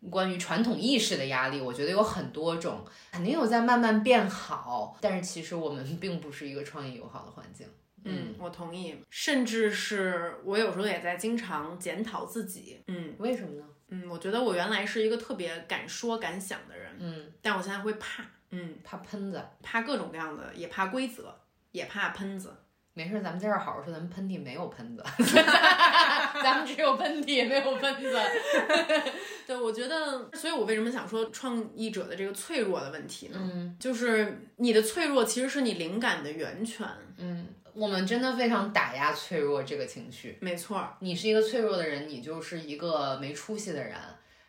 [0.09, 4.97] 关于传统意识的压力，我觉得有很多种，肯定有在慢慢变好。
[5.01, 7.67] 但是其实我们并不是一个创意友好的环境。
[8.05, 12.81] 嗯，我同意，甚至是我有时候也在经常检讨自己。
[12.87, 13.63] 嗯为什么呢？
[13.87, 19.41] 嗯，我觉得我原来是一个特别敢说敢想的人，嗯，但我现在会怕，嗯，怕喷子。
[19.61, 21.33] 怕各种各样的，也怕规则，
[21.71, 22.53] 也怕喷子。
[22.95, 25.03] 没事，咱们在这儿好好说，咱们喷嚏没有喷子，
[26.43, 28.19] 咱们只有喷嚏，没有喷子。
[29.47, 33.39] 对，我觉得，所以我为什么想说创意者的这个脆弱的问题呢？
[33.41, 36.87] 嗯就是你的脆弱其实是你灵感的源泉。
[37.17, 40.37] 嗯，我们真的非常打压脆弱这个情绪。
[40.39, 43.95] 没错，你是一个脆弱的人，你就是一个没出息的人，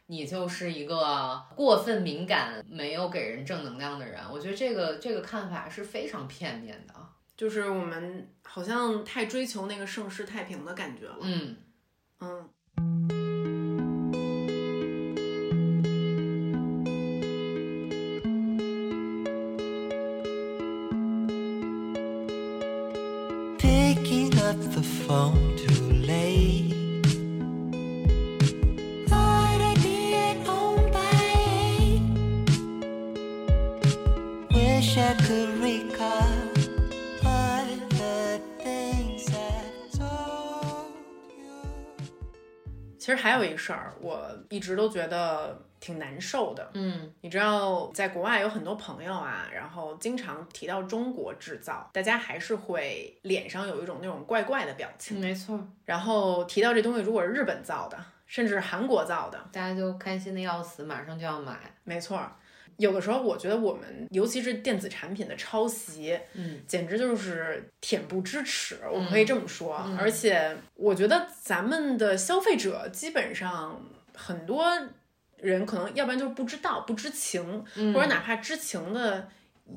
[0.09, 4.21] 你就是一个过分敏感、没有给人正能量的人。
[4.31, 7.09] 我觉得这个这个看法是非常片面的啊。
[7.37, 11.19] 就是我们好像太追求那个盛世太平的感觉了。
[11.23, 11.57] 嗯
[12.21, 12.49] 嗯
[23.59, 26.64] picking up the phone too late.
[43.15, 46.71] 实还有一事儿，我一直都觉得挺难受的。
[46.75, 55.21] 嗯你知道，在国外有很多朋友啊，然后经常提到中国制造，大家还是会脸上有一种那种怪怪的表情。
[55.21, 57.97] 没错，然后提到这东西如果是日本造的，
[58.27, 61.59] 甚至韩国造的，大家就开心的要死，马上就要买。
[61.85, 62.33] 没错儿。
[62.79, 69.81] 有的时候，我觉得我们尤其是电子产品的抄袭，嗯，简直就是恬不知耻，我们可以这么说。
[69.87, 73.81] 嗯而且，我觉得咱们的消费者基本上
[74.15, 74.65] 很多
[75.39, 79.29] 人可能要不然就是不知道、不知情，嗯或者哪怕知情的。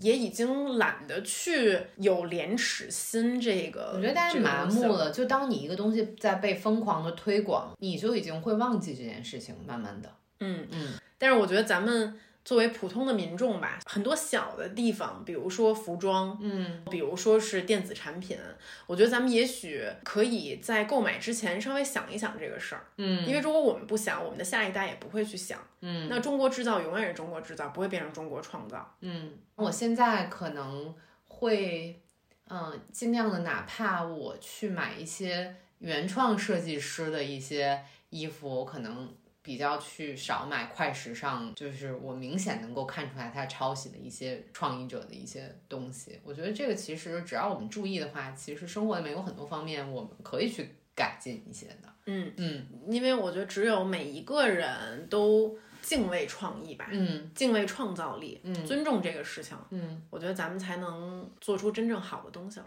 [0.02, 10.14] 也已经懒得去有廉耻心，这个我觉得大家麻木了，就当你一个东西在被疯狂的推广，你就已经会忘记这件事情，慢慢的。
[10.42, 16.82] 嗯嗯，但是我觉得咱们作为普通的民众吧，很多小的地方，比如说服装，嗯。
[16.90, 18.38] 比如说是电子产品，
[18.86, 23.28] 我觉得咱们也许可以在购买之前稍微想一想这个事儿，嗯。
[23.28, 25.60] 因为如果我们不想，我们的下一代也不会去想。
[25.82, 26.08] 嗯。
[26.10, 28.96] 那中国制造永远是中国制造，不会变成中国创造。
[29.02, 30.96] 嗯，我现在可能
[31.28, 32.02] 会，
[32.48, 39.14] 嗯，尽量的，哪怕我去买一些原创设计师的一些衣服，我可能
[39.48, 46.20] 比较去少买快时尚，就是我明显能够看出来他抄袭的一些创意者的一些东西。
[46.26, 51.94] 我觉得这个其实只要我们注意的话，其实生活里面有很多方面我们可以去改进一些的。
[52.08, 60.02] 嗯，嗯因为我觉得只有每一个人都敬畏创意吧，嗯敬畏创造力，嗯尊重这个事情，嗯。
[60.10, 62.66] 我觉得咱们才能做出真正好的东西来。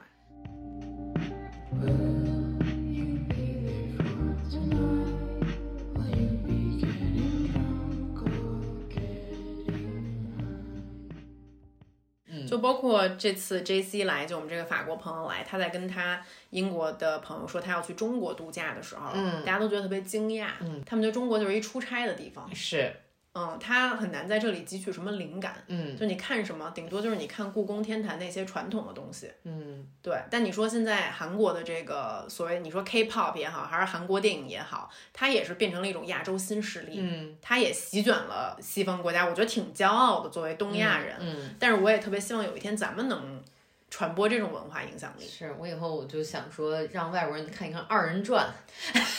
[12.50, 16.20] 就包括这次 J C 来，就我们这个法国朋友来，他在跟他
[16.50, 22.92] 英国的朋友说他要去中国度假的时候，嗯大家都觉得特别惊讶，嗯，他们觉得中国就是一出差的地方，是，
[23.32, 30.16] 嗯，他很难在这里汲取什么灵感，嗯就你看什么，顶多就是你看故宫、天坛那些传统的东西，嗯对。
[30.28, 43.40] 但你说现在韩国的这个所谓你说 K-pop 也好，还是韩国电影也好，它也是变成了一种亚洲新势力，嗯，它也席卷了西方国家，我觉得挺骄傲的，作为东亚人，嗯，但是我也特别希望有一天咱们能
[43.88, 48.52] 传播这种文化影响力，是我以后我就想说，让外国人看一看二人转，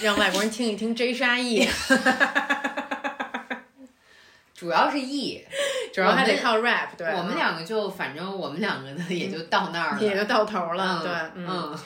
[0.01, 1.66] 让外国人听一听 J 沙 E，
[4.62, 5.43] 主要是 E，
[5.91, 11.80] 主要还得靠 rap，对，我们两个就反正我们两个的也就到那儿了，也就到头了，嗯对，嗯。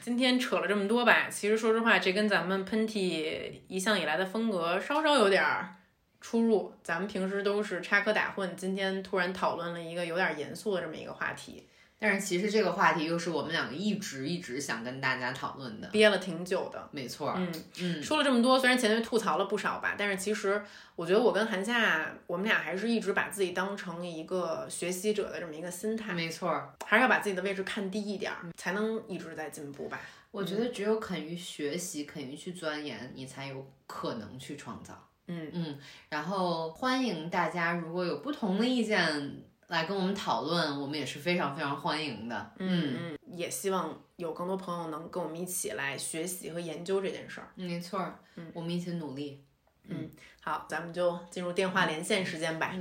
[0.00, 5.76] 今天扯了这么多吧，其实说实话，这跟咱们喷嚏一向以来的风格稍稍有点儿
[6.20, 6.74] 出入。
[6.82, 11.68] 咱们平时都是插科打诨，今天突然讨论了一个有点严肃的这么一个话题，
[11.98, 16.88] 但是其实这个话题又是我们两个一直一直想跟大家讨论的，憋了挺久的。
[16.92, 20.62] 没错，嗯，嗯说了这么多，虽然前面吐槽了不少吧，但是其实
[20.94, 26.72] 我觉得我跟韩夏，我们俩还是一直把自己当成一个学习者的这么一个心态，没错。
[26.86, 30.00] 还是要把自己的位置看低一点儿，才能一直在进步吧。
[30.30, 34.94] 我觉得只有肯于学习，肯于去钻研，你才有可能去创造。
[35.26, 35.78] 嗯嗯，
[36.08, 42.52] 然后欢迎大家，如果有不同的意见来跟我们讨论，我们也是非常非常欢迎的。
[42.58, 47.48] 嗯嗯，也希望有更多朋友能跟我们一起来学习和研究这件事儿。
[47.54, 49.44] 没错儿，嗯，我们一起努力。
[49.90, 50.08] 嗯
[50.40, 52.72] 好，咱们就进入电话连线时间吧。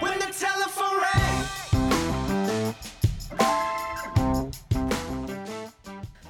[0.00, 1.44] When the telephone rang.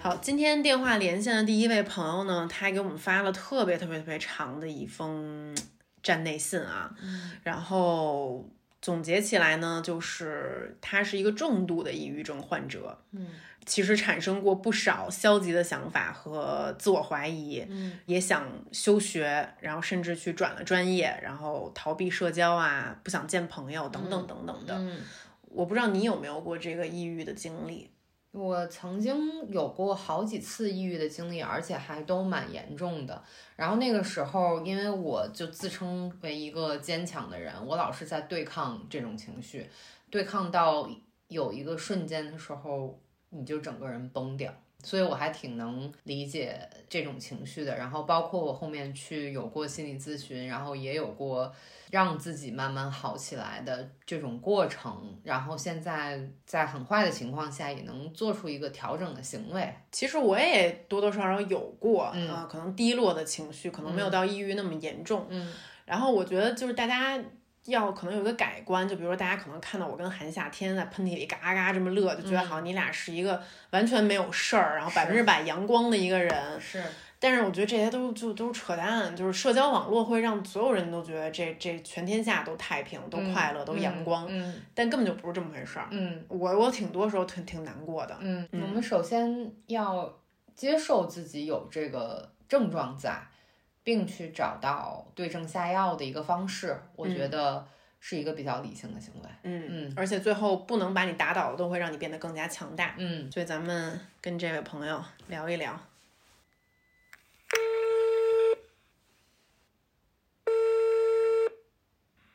[0.01, 5.57] 好，今天电话连线的第一位朋友呢，他还给我们发了特别特别特别长的一封
[6.03, 6.93] 站内信啊，
[7.45, 8.45] 然后
[8.85, 13.29] 总结起来呢，就是他是一个重度的抑郁症患者，嗯，
[13.65, 24.75] 其实产生过不少消极的想法和自我怀疑，嗯，也想休学，然后甚至去转了专业，然后逃避社交啊，不想见朋友等等等等的。
[24.77, 25.01] 嗯，
[25.45, 27.89] 我不知道你有没有过这个抑郁的经历？
[28.35, 33.23] 我曾经有过好几次抑郁的经历，而且还都蛮严重的。
[33.55, 39.71] 然后那个时候，因为我就自称为一个坚强的人，我老是在对抗这种情绪，
[40.11, 40.91] 对抗到
[41.29, 42.99] 有一个瞬间的时候，
[43.31, 44.53] 你就整个人崩掉。
[44.85, 47.77] 所以我还挺能理解这种情绪的。
[47.77, 51.53] 然后包括我后面去有过心理咨询，然后也有过
[51.91, 55.19] 让自己慢慢好起来的这种过程。
[55.25, 59.75] 然后现在在很坏的情况下，也能做出一个调整的行为。
[59.91, 65.27] 其实我也多多少少有过，嗯呃可能低落的情绪，可能没有到抑郁那么严重。
[65.31, 65.53] 嗯
[65.85, 67.23] 然后我觉得就是大家
[67.67, 76.61] 要可能有一个改观，就比如说大家可能看到我跟韩夏天天在喷嚏里嘎嘎这么乐，就觉得好像你俩是一个完全没有事儿，然后百分之百阳光的一个人。
[76.61, 76.83] 是，
[77.19, 85.89] 但是我觉得这些都就都是扯淡，就是社交网络会让所有人都觉得这这全天下都太平、都快乐、都阳光，嗯但根本就不是这么回事儿。
[85.91, 88.15] 嗯我我挺多时候挺挺难过的。
[88.21, 90.13] 嗯，我们首先要
[90.55, 93.21] 接受自己有这个症状在，
[93.85, 97.69] 并去找到对症下药的一个方式，我觉得
[98.01, 99.29] 是一个比较理性的行为。
[99.43, 102.95] 嗯嗯而且最后不能把你打倒的，都会让你变得更加强大。
[102.97, 105.79] 嗯，所以咱们跟这位朋友聊一聊。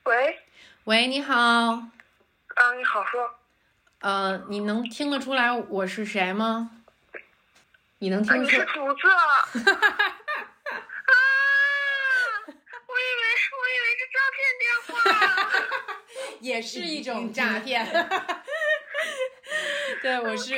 [0.05, 0.39] 喂，
[0.85, 1.83] 喂，你好，啊，
[2.75, 3.29] 你好，说，
[3.99, 6.71] 呃，你能听得出来我是谁吗？
[7.99, 9.21] 你能啊，听出你是竹子啊？
[11.05, 11.13] 啊，
[12.47, 14.93] 我以为是，我以为是诈骗电话。
[16.39, 17.85] 也是一种诈骗。
[20.01, 20.53] 对，我是，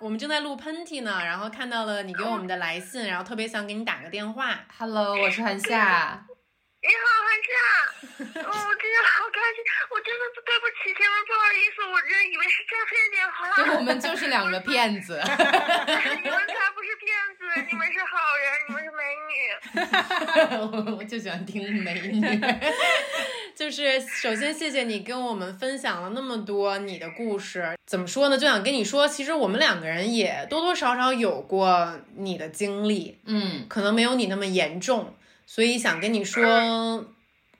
[0.00, 4.58] 我们正在录喷嚏呢，然后看到了你给我们的来信，然后特别想给你打个电话。
[4.78, 6.24] Hello，我是韩夏。
[6.86, 7.50] 你好，韩夏，
[8.42, 9.58] 哦，我真的好开心，
[9.90, 13.50] 我真的对不起，千万不好意思，我真以为是诈骗电话。
[13.56, 15.18] 对，我们就是两个骗子。
[15.18, 15.24] 你
[16.30, 16.84] 们才不
[17.68, 20.92] 你们是好人，你们是美女。
[20.98, 22.20] 我就喜欢听美女。
[23.56, 27.74] 就是首先谢谢你跟我们分享了那么多你的故事。
[27.86, 28.36] 怎么说呢？
[28.36, 35.14] 就想跟你说，其实我们两个人也多多少少有过你的经历，嗯可能没有你那么严重，
[35.46, 37.06] 所以想跟你说，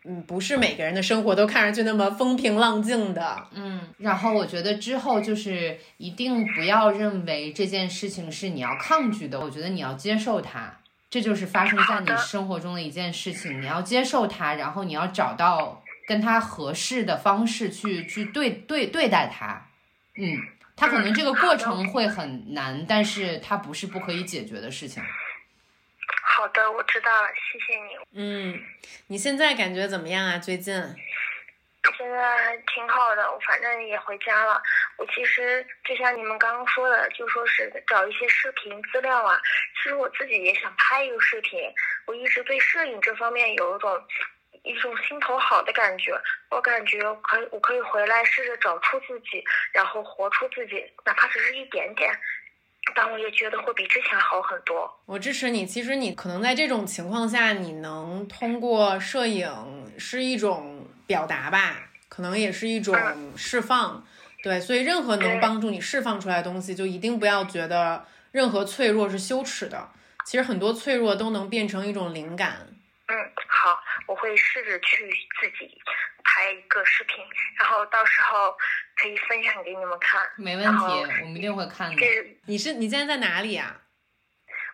[0.09, 3.49] 嗯，不是每个人的生活都看上去那么风平浪静的。
[3.53, 10.79] 嗯，然后我觉得之后就是一定不要认为这件事情是你要抗拒的，我觉得你要接受它。
[11.09, 19.67] 这就是发生在你生活中的一件事情，你要接受它，然后你要找到跟它合适的方式去去对对对待它。
[20.17, 20.37] 嗯，
[20.77, 25.03] 它可能这个过程会很难，但是它不是不可以解决的事情。
[26.37, 27.97] 好的，我知道了，谢谢你。
[28.13, 28.61] 嗯，
[29.07, 30.37] 你现在感觉怎么样啊？
[30.37, 30.75] 最近？
[31.97, 34.61] 现在挺好的，我反正也回家了。
[34.99, 39.41] 我其实就像你们刚刚说的，就说是找一些视频资料啊。
[39.77, 41.59] 其实我自己也想拍一个视频，
[42.05, 44.05] 我一直对摄影这方面有一种
[44.63, 46.13] 一种心头好的感觉。
[46.51, 52.13] 我感觉可以，我可以回来试着找出自己，然后活出自己，哪怕只是一点点。
[52.95, 54.91] 但我也觉得会比之前好很多。
[55.07, 55.67] 我支持你。
[55.67, 62.97] 其实你可能在这种情况下，你能通过摄影是一种表达吧，可能也是一种
[63.37, 64.07] 释放。
[64.43, 69.91] 对，所以任何能帮助你释放出来的东西，就一定不要觉得任何脆弱是羞耻的。
[70.25, 72.67] 其实很多脆弱都能变成一种灵感。
[73.09, 73.15] 嗯，
[73.49, 75.09] 好，我会试着去
[75.41, 75.81] 自己
[76.25, 77.25] 拍一个视频，
[77.59, 78.57] 然后到时候
[78.97, 80.21] 可以分享给你们看。
[80.37, 80.85] 没问题，
[81.23, 81.97] 我们一定会看的。
[81.97, 83.77] 这你是你现在在哪里啊？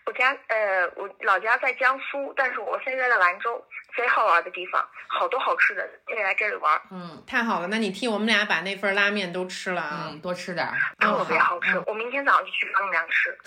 [0.04, 3.64] 我家呃，我老家在江苏，但是我现在在兰州，
[3.96, 10.08] 贼好玩的地方，好多好吃的，可以来这里玩，嗯太好了，那你替我们俩把那份拉面都吃了啊！
[10.10, 10.76] 嗯，多吃点儿。
[10.98, 11.80] 特别好嗯吃。
[11.86, 13.38] 我明天早上就去帮你们俩吃。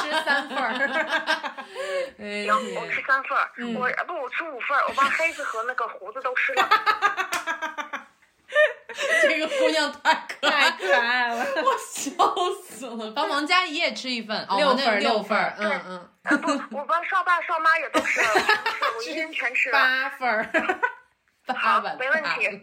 [0.00, 0.70] 吃三份儿。
[2.20, 6.68] 哎行，我吃三份儿，嗯我不我吃五份儿，我把黑子和那个胡子都吃了。
[9.22, 12.10] 这个姑娘太可太可爱了， 我笑
[12.68, 13.10] 死了。
[13.12, 18.28] 帮王佳怡也吃一份，哦，六份儿六份儿，嗯嗯，我帮少爸少妈也都吃了，
[18.96, 19.78] 我一人全吃了。
[19.78, 20.50] 八份儿。
[21.48, 22.60] 好八碗没问题。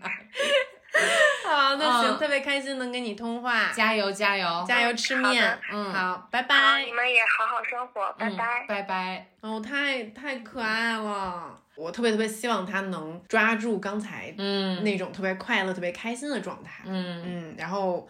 [1.47, 2.19] 好，那行，嗯。
[2.19, 4.65] 特别开心能跟你通话，加油加油。
[4.67, 6.83] 加油吃面，嗯好，拜，拜。
[6.83, 6.91] 你。
[6.91, 8.65] 们也好好生活，拜嗯拜。
[8.67, 9.27] 拜拜。
[9.41, 16.83] 哦，太太可爱了，我特别特别希望他能抓住刚才嗯那种特别快乐、特别开心的状态。
[16.85, 18.07] 嗯嗯，然后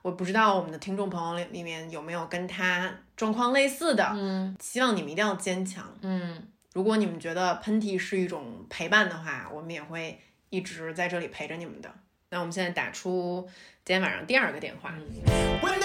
[0.00, 5.84] 我不知道我们的听众朋友里里面有没有跟他状况类似的，嗯希望你们一定要坚强。
[6.02, 11.92] 嗯如果你们觉得喷嚏是一种陪伴的话，我们也会一直在这里陪着你们的。
[12.30, 13.46] 那我们现在打出
[13.84, 14.94] 今天晚上第二个电话。
[15.60, 15.78] When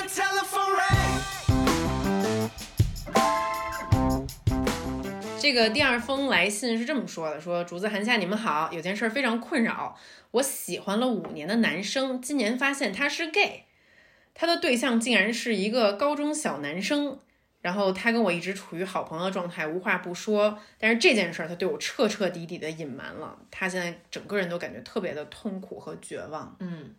[5.47, 9.97] 这个第二封来信是这么说的：说竹子寒夏你们好，有件事儿非常困扰，
[10.31, 13.63] 我喜欢了五年的男生，今年发现他是 gay，
[14.33, 17.17] 他的对象竟然是一个高中小男生，
[17.61, 20.59] 然后他跟我一直处于好朋友的状态，无话不说。
[20.77, 26.53] 但是这件事儿他对我彻彻底底的隐瞒了，他现在整个人都感觉特别的痛苦和绝望。
[26.59, 26.93] 嗯，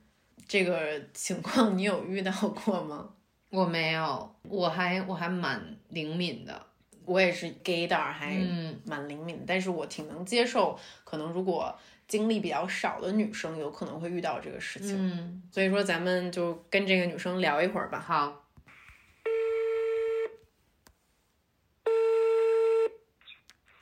[0.47, 3.11] 这个情况你有遇到过吗？
[3.51, 6.68] 我没有，我还我还蛮灵敏的。
[7.09, 11.75] 我也是 gaydar，还嗯蛮灵敏的，但是我挺能接受，可能如果
[12.07, 14.95] 经历比较少的女生有可能会遇到这个事情。
[14.95, 17.99] 嗯，所以说咱们就跟这个女生聊一会儿吧。
[17.99, 18.45] 好，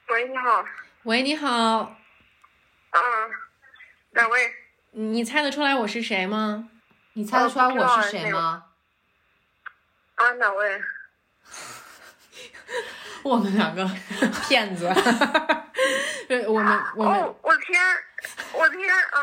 [0.09, 0.64] 喂，你好，
[1.03, 1.97] 喂，你好，
[2.93, 3.01] 嗯，
[4.12, 4.53] 哪位？
[4.93, 6.70] 你猜得出来我是谁吗？
[7.14, 8.66] 你猜得出来我是谁吗？
[10.14, 10.81] 啊，哪位？
[13.22, 13.88] 我们两个
[14.48, 14.88] 骗子。
[16.28, 17.80] 对，我们我们哦，我天，
[18.52, 19.18] 我天啊！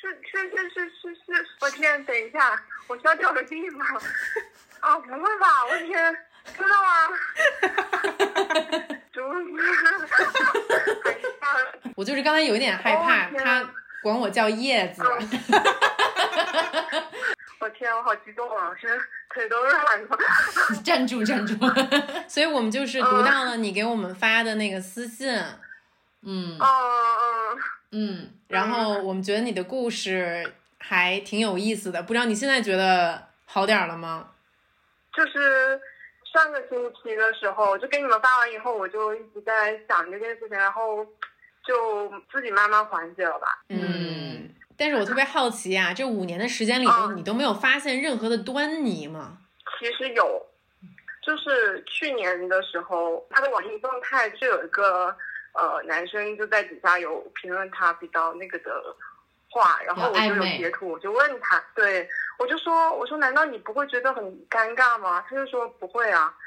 [0.00, 3.80] 是是是是是是，我天，等一下，我需要找个地方。
[4.80, 5.64] 啊，不会吧？
[5.70, 6.16] 我天，
[6.56, 7.08] 真的 吗？
[9.12, 9.20] 竹
[9.56, 9.62] 子，
[11.04, 11.46] 还是大
[11.96, 13.64] 我就是刚才有一点害怕，他
[14.02, 15.02] 管我叫叶子。
[17.58, 18.70] 我天，我好激动啊！
[18.80, 18.96] 现在
[19.30, 20.18] 腿都软了。
[20.84, 21.54] 站住站住。
[22.28, 25.28] 所以我们就是读到了你给我们发的那个私信，
[26.22, 27.58] 嗯嗯嗯，
[27.92, 34.28] 嗯，然后我们觉得你的故事还挺有意思的，不知道你现在觉得好点儿了吗？
[35.14, 35.80] 就是
[36.30, 41.02] 上个星期的时候，就给你们发完以后，我就一直在想这件事情，然后
[41.66, 43.62] 就自己慢慢缓解了吧。
[43.70, 49.38] 嗯，但是我特别好奇啊，这五年的时间里头，嗯你都没有发现任何的端倪吗？
[49.78, 50.46] 其实有，
[51.22, 55.14] 就是去年的时候，他的网易动态就有一个
[55.52, 58.70] 呃男生就在底下有评论他比较那个的
[59.50, 62.08] 话，然后我就有截图，我就问他，对
[62.38, 65.24] 我就说我说难道你不会觉得很尴尬吗？
[65.28, 66.42] 他就说不会啊，嗯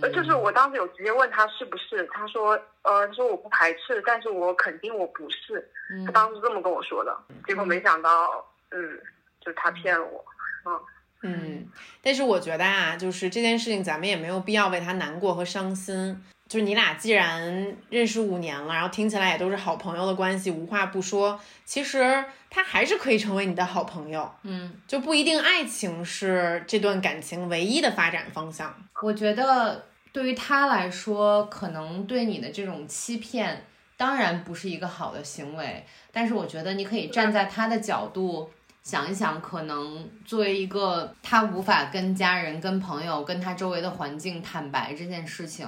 [0.00, 7.16] 呃，就是我当时有直接问他是不是，他说呃他说我不排斥，但是我肯定我不是，嗯他当时这么跟我说的，
[7.46, 8.98] 结果没想到嗯
[9.40, 10.24] 就是他骗了我，
[10.64, 10.80] 嗯。
[11.26, 11.66] 嗯，
[12.02, 16.22] 但是我觉得啊，就是这件事情，咱们也没有必要为他难过和伤心。
[16.54, 28.72] 就是你俩既然认识五年了，然后听起来也都是好朋友的关系，无话不说，其实他还是可以成为你的好朋友，嗯，就不一定爱情是这段感情唯一的发展方向。
[29.02, 33.64] 我觉得对于他来说，可能对你的这种欺骗，
[33.96, 35.84] 当然不是一个好的行为。
[36.12, 38.48] 但是我觉得你可以站在他的角度
[38.84, 45.66] 想一想，可能作为一个他无法跟家人、跟朋友、跟他周围的环境坦白这件事情，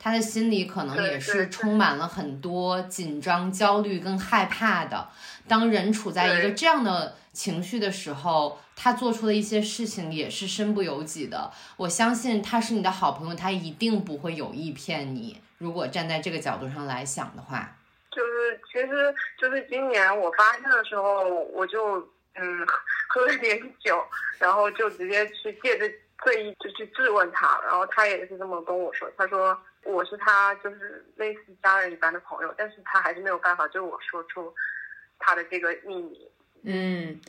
[0.00, 5.08] 他的心里可能也是充满了很多紧张、焦虑跟害怕的。
[5.46, 11.52] 当人处在一个这样的情绪的时候，他做出的一些事情也是身不由己的。
[11.76, 15.40] 我相信他是你的好朋友，他一定不会有意骗你。
[15.58, 17.76] 如果站在这个角度上来想的话，
[18.10, 21.22] 就是其实就是今年我发现的时候，
[21.54, 22.06] 我就
[22.38, 22.66] 嗯
[23.08, 24.04] 喝 喝了点酒，
[24.38, 25.90] 然后就直接去借着
[26.22, 34.54] 醉意就去质问他，然后他也是这么跟我说，他说我是他就是类似家人一般的朋友，但是他还是没有办法对我说出
[35.18, 36.30] 他的这个秘密。
[36.64, 37.20] 嗯，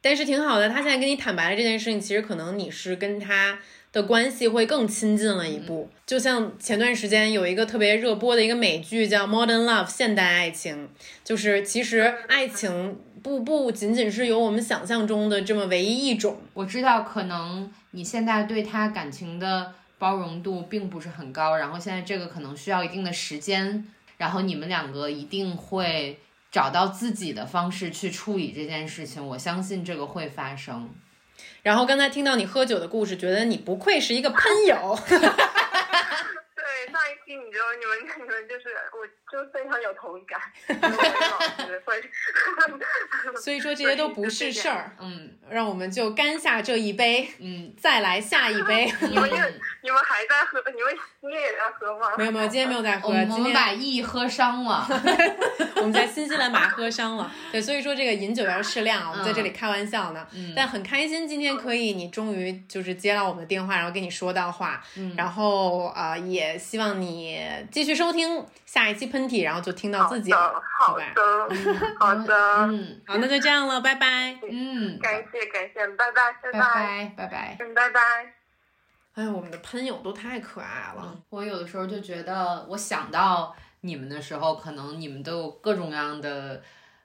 [0.00, 3.58] 但是挺好的，他现在跟你坦白了这件事情，其实可能你是跟他
[3.92, 5.88] 的关系会更亲近了一步。
[6.06, 10.88] 就像前段时间有一个特别热播的一个美剧叫《Modern Love》现代爱情，
[11.24, 16.38] 就是其实爱情不不仅仅是有我们想象中的这么唯一一种。
[16.54, 23.86] 我知道可能你现在对他感情的包容度并不是很高，然后现在这个可能需要一定的时间，
[24.16, 26.18] 然后你们两个一定会
[26.50, 29.24] 找到自己的方式去处理这件事情。
[29.24, 30.88] 我相信这个会发生。
[31.62, 34.98] 然后刚才听到你喝酒的故事，觉得你不愧是一个喷友。
[37.30, 40.40] 对上一期你就你们你们就是我就非常有同感。
[43.40, 48.92] 所以说这些都不是事儿，嗯让我们就干下这一杯，嗯，再来下一杯。
[49.08, 50.62] 你们也 你们还在喝？
[50.74, 52.16] 你们你也在喝吗？
[52.16, 54.86] 没有没有，今天没有在喝我，们把意喝伤了。
[55.76, 57.30] 我们在新西兰把它喝伤了。
[57.52, 60.26] 对，所以说这个饮酒要适量啊，我们在这里开玩笑呢。
[60.32, 67.19] 嗯但很开心，今天可以你终于就是接到我们的电话，然后跟你说到话，嗯然后啊、呃也希望你
[67.70, 71.12] 继续收听下一期喷嚏，然后就听到自己了，的，好吧？
[71.14, 71.48] 的，
[71.98, 72.34] 好的，
[72.68, 74.38] 嗯好，那就这样了，拜拜。
[74.50, 77.56] 嗯，感谢感谢，拜拜拜拜拜拜拜。
[77.60, 78.00] 嗯，拜拜。
[79.14, 81.18] 哎，我们的喷友都太可爱了。
[81.30, 86.62] 我有的时候就觉得，我想到你们的时候，可能你们都有各种各样的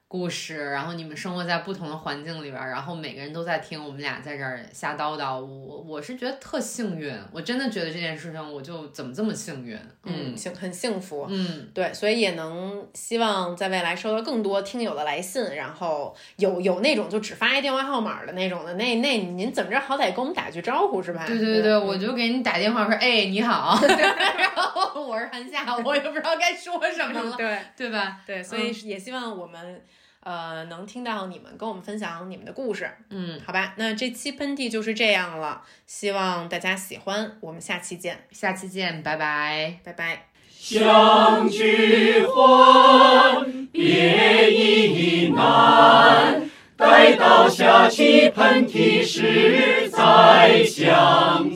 [0.08, 5.40] 故事，然后你们生活在不同的环境里边儿，然后每个人都在听我们俩在这儿瞎叨叨。
[5.40, 9.78] 我我是觉得特幸运，我真的觉得这件事情我就怎么这么幸运？
[10.04, 11.26] 嗯，幸很幸福。
[11.30, 21.26] 嗯，对，所以也能希望在未来收到更多听友的来信，然后有有那种就只发一电话号码的那种的，那那您怎么着好歹跟我们打句招呼是吧？
[21.28, 28.22] 对对对，我就给你打电话说，哎，你好， 然后我是韩夏，我也不知道该说什么了，对对吧？
[28.26, 29.82] 对，所以也希望我们。
[30.26, 33.76] 呃，能听到你们跟我们分享你们的故事，嗯，好吧？
[33.78, 39.78] 那这期喷嚏就是这样了，希望大家喜欢，我们下期见，下期见，拜拜。
[39.84, 40.30] 拜拜。
[40.50, 46.50] 相聚欢，别亦难。
[46.76, 51.54] 待到下期喷嚏时再相